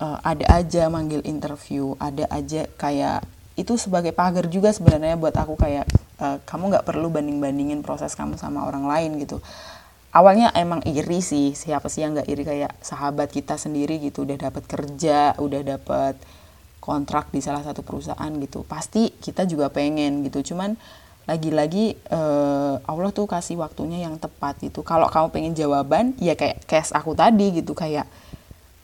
uh, 0.00 0.16
ada 0.24 0.56
aja 0.56 0.88
manggil 0.88 1.20
interview 1.28 1.92
ada 2.00 2.24
aja 2.32 2.64
kayak 2.80 3.20
itu 3.56 3.76
sebagai 3.76 4.16
pagar 4.16 4.48
juga 4.48 4.72
sebenarnya 4.72 5.20
buat 5.20 5.36
aku. 5.36 5.60
Kayak 5.60 5.84
uh, 6.24 6.40
kamu 6.48 6.72
nggak 6.72 6.88
perlu 6.88 7.12
banding 7.12 7.36
bandingin 7.36 7.84
proses 7.84 8.16
kamu 8.16 8.40
sama 8.40 8.64
orang 8.64 8.88
lain 8.88 9.20
gitu 9.20 9.44
awalnya 10.16 10.48
emang 10.56 10.80
iri 10.88 11.20
sih 11.20 11.52
siapa 11.52 11.92
sih 11.92 12.00
yang 12.00 12.16
nggak 12.16 12.28
iri? 12.32 12.42
Kayak 12.48 12.72
sahabat 12.80 13.28
kita 13.28 13.60
sendiri 13.60 14.00
gitu 14.00 14.24
udah 14.24 14.48
dapat 14.48 14.64
kerja 14.64 15.36
udah 15.36 15.60
dapat 15.60 16.16
kontrak 16.80 17.28
di 17.28 17.44
salah 17.44 17.60
satu 17.60 17.84
perusahaan 17.84 18.32
gitu. 18.40 18.64
Pasti 18.64 19.12
kita 19.12 19.44
juga 19.44 19.68
pengen 19.68 20.24
gitu 20.24 20.54
cuman 20.54 20.72
lagi-lagi 21.26 21.98
uh, 22.14 22.78
Allah 22.86 23.10
tuh 23.10 23.26
kasih 23.28 23.60
waktunya 23.60 24.08
yang 24.08 24.16
tepat 24.16 24.56
gitu. 24.64 24.80
Kalau 24.80 25.10
kamu 25.12 25.28
pengen 25.34 25.52
jawaban 25.52 26.16
ya 26.16 26.32
kayak 26.32 26.64
case 26.64 26.96
aku 26.96 27.12
tadi 27.12 27.60
gitu 27.60 27.76
kayak 27.76 28.08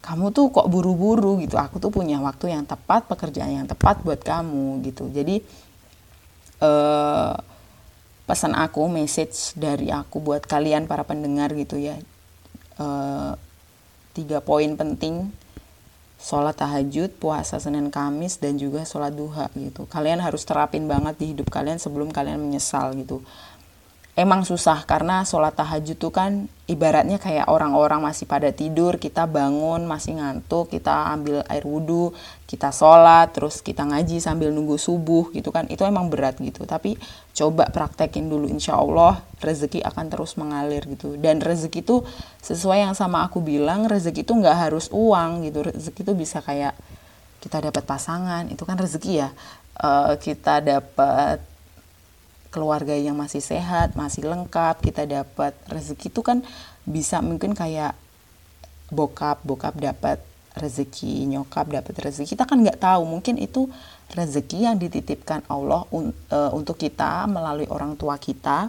kamu 0.03 0.35
tuh 0.35 0.51
kok 0.51 0.67
buru-buru 0.69 1.39
gitu. 1.41 1.57
Aku 1.57 1.79
tuh 1.79 1.95
punya 1.95 2.19
waktu 2.19 2.53
yang 2.53 2.67
tepat 2.67 3.07
pekerjaan 3.07 3.63
yang 3.63 3.69
tepat 3.71 4.03
buat 4.03 4.21
kamu 4.21 4.83
gitu. 4.85 5.07
Jadi 5.15 5.39
uh, 6.61 7.39
pesan 8.25 8.55
aku 8.55 8.87
message 8.87 9.55
dari 9.59 9.91
aku 9.91 10.23
buat 10.23 10.47
kalian 10.47 10.87
para 10.87 11.03
pendengar 11.03 11.51
gitu 11.53 11.77
ya. 11.79 11.99
Uh, 12.79 13.35
tiga 14.17 14.41
poin 14.41 14.73
penting 14.77 15.33
sholat 16.23 16.55
tahajud 16.55 17.11
puasa 17.19 17.59
senin 17.59 17.91
kamis 17.91 18.39
dan 18.39 18.55
juga 18.55 18.87
sholat 18.87 19.11
duha 19.11 19.51
gitu. 19.59 19.91
Kalian 19.91 20.23
harus 20.23 20.47
terapin 20.47 20.87
banget 20.87 21.19
di 21.19 21.35
hidup 21.35 21.51
kalian 21.51 21.83
sebelum 21.83 22.15
kalian 22.15 22.39
menyesal 22.39 22.95
gitu 22.95 23.27
emang 24.13 24.45
susah 24.45 24.85
karena 24.85 25.25
sholat 25.25 25.57
tahajud 25.57 25.97
tuh 25.97 26.13
kan 26.13 26.45
ibaratnya 26.69 27.17
kayak 27.17 27.49
orang-orang 27.49 28.05
masih 28.05 28.29
pada 28.29 28.53
tidur 28.53 29.01
kita 29.01 29.25
bangun 29.25 29.89
masih 29.89 30.21
ngantuk 30.21 30.69
kita 30.69 31.13
ambil 31.17 31.41
air 31.49 31.65
wudhu 31.65 32.13
kita 32.53 32.69
sholat 32.69 33.33
terus 33.33 33.65
kita 33.65 33.89
ngaji 33.89 34.21
sambil 34.21 34.53
nunggu 34.53 34.77
subuh 34.77 35.33
gitu 35.33 35.49
kan. 35.49 35.65
Itu 35.73 35.89
emang 35.89 36.13
berat 36.13 36.37
gitu. 36.37 36.69
Tapi 36.69 37.01
coba 37.33 37.73
praktekin 37.73 38.29
dulu 38.29 38.45
insya 38.45 38.77
Allah 38.77 39.25
rezeki 39.41 39.81
akan 39.81 40.13
terus 40.13 40.37
mengalir 40.37 40.85
gitu. 40.85 41.17
Dan 41.17 41.41
rezeki 41.41 41.81
itu 41.81 42.05
sesuai 42.45 42.85
yang 42.85 42.93
sama 42.93 43.25
aku 43.25 43.41
bilang 43.41 43.89
rezeki 43.89 44.29
itu 44.29 44.37
nggak 44.37 44.69
harus 44.69 44.93
uang 44.93 45.49
gitu. 45.49 45.65
Rezeki 45.65 46.01
itu 46.05 46.13
bisa 46.13 46.45
kayak 46.45 46.77
kita 47.41 47.65
dapat 47.65 47.89
pasangan 47.89 48.45
itu 48.53 48.69
kan 48.69 48.77
rezeki 48.77 49.25
ya. 49.25 49.33
Uh, 49.81 50.21
kita 50.21 50.61
dapat 50.61 51.41
keluarga 52.53 52.93
yang 52.93 53.17
masih 53.17 53.41
sehat, 53.41 53.97
masih 53.97 54.29
lengkap, 54.29 54.85
kita 54.85 55.09
dapat 55.09 55.57
rezeki 55.67 56.13
itu 56.13 56.21
kan 56.21 56.45
bisa 56.85 57.25
mungkin 57.25 57.57
kayak 57.57 57.97
bokap, 58.93 59.41
bokap 59.41 59.73
dapat 59.81 60.21
rezeki, 60.53 61.25
nyokap 61.33 61.73
dapat 61.73 61.97
rezeki. 61.97 62.37
Kita 62.37 62.45
kan 62.45 62.61
nggak 62.61 62.77
tahu, 62.77 63.09
mungkin 63.09 63.41
itu 63.41 63.73
rezeki 64.13 64.69
yang 64.69 64.77
dititipkan 64.77 65.41
Allah 65.49 65.89
un, 65.89 66.13
uh, 66.13 66.51
untuk 66.53 66.77
kita 66.77 67.25
melalui 67.25 67.65
orang 67.73 67.97
tua 67.97 68.21
kita 68.21 68.69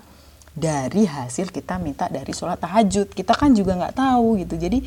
dari 0.56 1.04
hasil 1.04 1.52
kita 1.52 1.76
minta 1.76 2.08
dari 2.08 2.32
sholat 2.32 2.64
tahajud. 2.64 3.12
Kita 3.12 3.36
kan 3.36 3.52
juga 3.52 3.76
nggak 3.76 4.00
tahu 4.00 4.40
gitu. 4.40 4.56
Jadi 4.56 4.80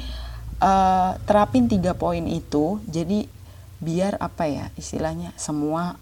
uh, 0.65 1.21
terapin 1.29 1.69
tiga 1.69 1.93
poin 1.93 2.25
itu. 2.25 2.81
Jadi 2.89 3.29
biar 3.77 4.17
apa 4.17 4.49
ya 4.49 4.73
istilahnya 4.81 5.37
semua 5.37 6.01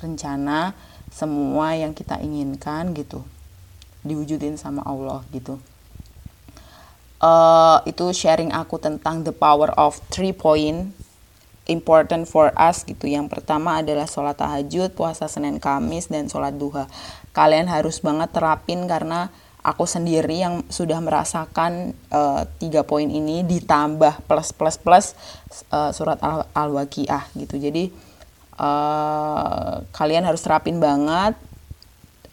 rencana 0.00 0.72
semua 1.14 1.78
yang 1.78 1.94
kita 1.94 2.18
inginkan 2.18 2.90
gitu 2.98 3.22
diwujudin 4.02 4.58
sama 4.58 4.82
Allah 4.82 5.22
gitu. 5.30 5.62
Uh, 7.22 7.80
itu 7.88 8.10
sharing 8.12 8.52
aku 8.52 8.76
tentang 8.76 9.22
the 9.22 9.32
power 9.32 9.70
of 9.78 9.96
three 10.10 10.34
point 10.34 10.92
important 11.70 12.28
for 12.28 12.52
us 12.58 12.84
gitu. 12.84 13.08
Yang 13.08 13.32
pertama 13.32 13.80
adalah 13.80 14.04
sholat 14.04 14.36
tahajud 14.36 14.92
puasa 14.92 15.30
senin 15.30 15.56
kamis 15.62 16.12
dan 16.12 16.28
sholat 16.28 16.52
duha. 16.58 16.90
Kalian 17.32 17.70
harus 17.70 18.04
banget 18.04 18.34
terapin 18.36 18.84
karena 18.84 19.32
aku 19.64 19.88
sendiri 19.88 20.44
yang 20.44 20.60
sudah 20.68 21.00
merasakan 21.00 21.96
uh, 22.12 22.44
tiga 22.60 22.84
poin 22.84 23.08
ini 23.08 23.40
ditambah 23.48 24.28
plus 24.28 24.52
plus 24.52 24.76
plus 24.76 25.06
uh, 25.72 25.88
surat 25.96 26.20
al-waqiah 26.52 27.32
gitu. 27.40 27.56
Jadi 27.56 27.88
uh, 28.58 29.82
kalian 29.94 30.26
harus 30.26 30.42
terapin 30.42 30.78
banget 30.82 31.34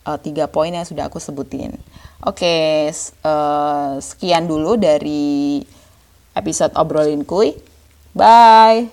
uh, 0.06 0.18
tiga 0.18 0.50
poin 0.50 0.74
yang 0.74 0.86
sudah 0.86 1.08
aku 1.08 1.22
sebutin. 1.22 1.78
Oke, 2.22 2.46
okay, 2.46 2.94
uh, 3.26 3.98
sekian 3.98 4.46
dulu 4.46 4.78
dari 4.78 5.66
episode 6.38 6.74
obrolin 6.78 7.26
kuy. 7.26 7.58
Bye. 8.14 8.92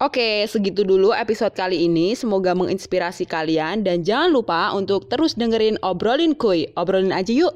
Oke, 0.00 0.48
segitu 0.48 0.80
dulu 0.80 1.12
episode 1.12 1.52
kali 1.52 1.84
ini. 1.84 2.16
Semoga 2.16 2.56
menginspirasi 2.56 3.28
kalian 3.28 3.84
dan 3.84 4.00
jangan 4.00 4.32
lupa 4.32 4.72
untuk 4.72 5.04
terus 5.12 5.36
dengerin 5.36 5.76
obrolin 5.84 6.32
kuy. 6.32 6.72
Obrolin 6.72 7.12
aja 7.12 7.30
yuk. 7.30 7.52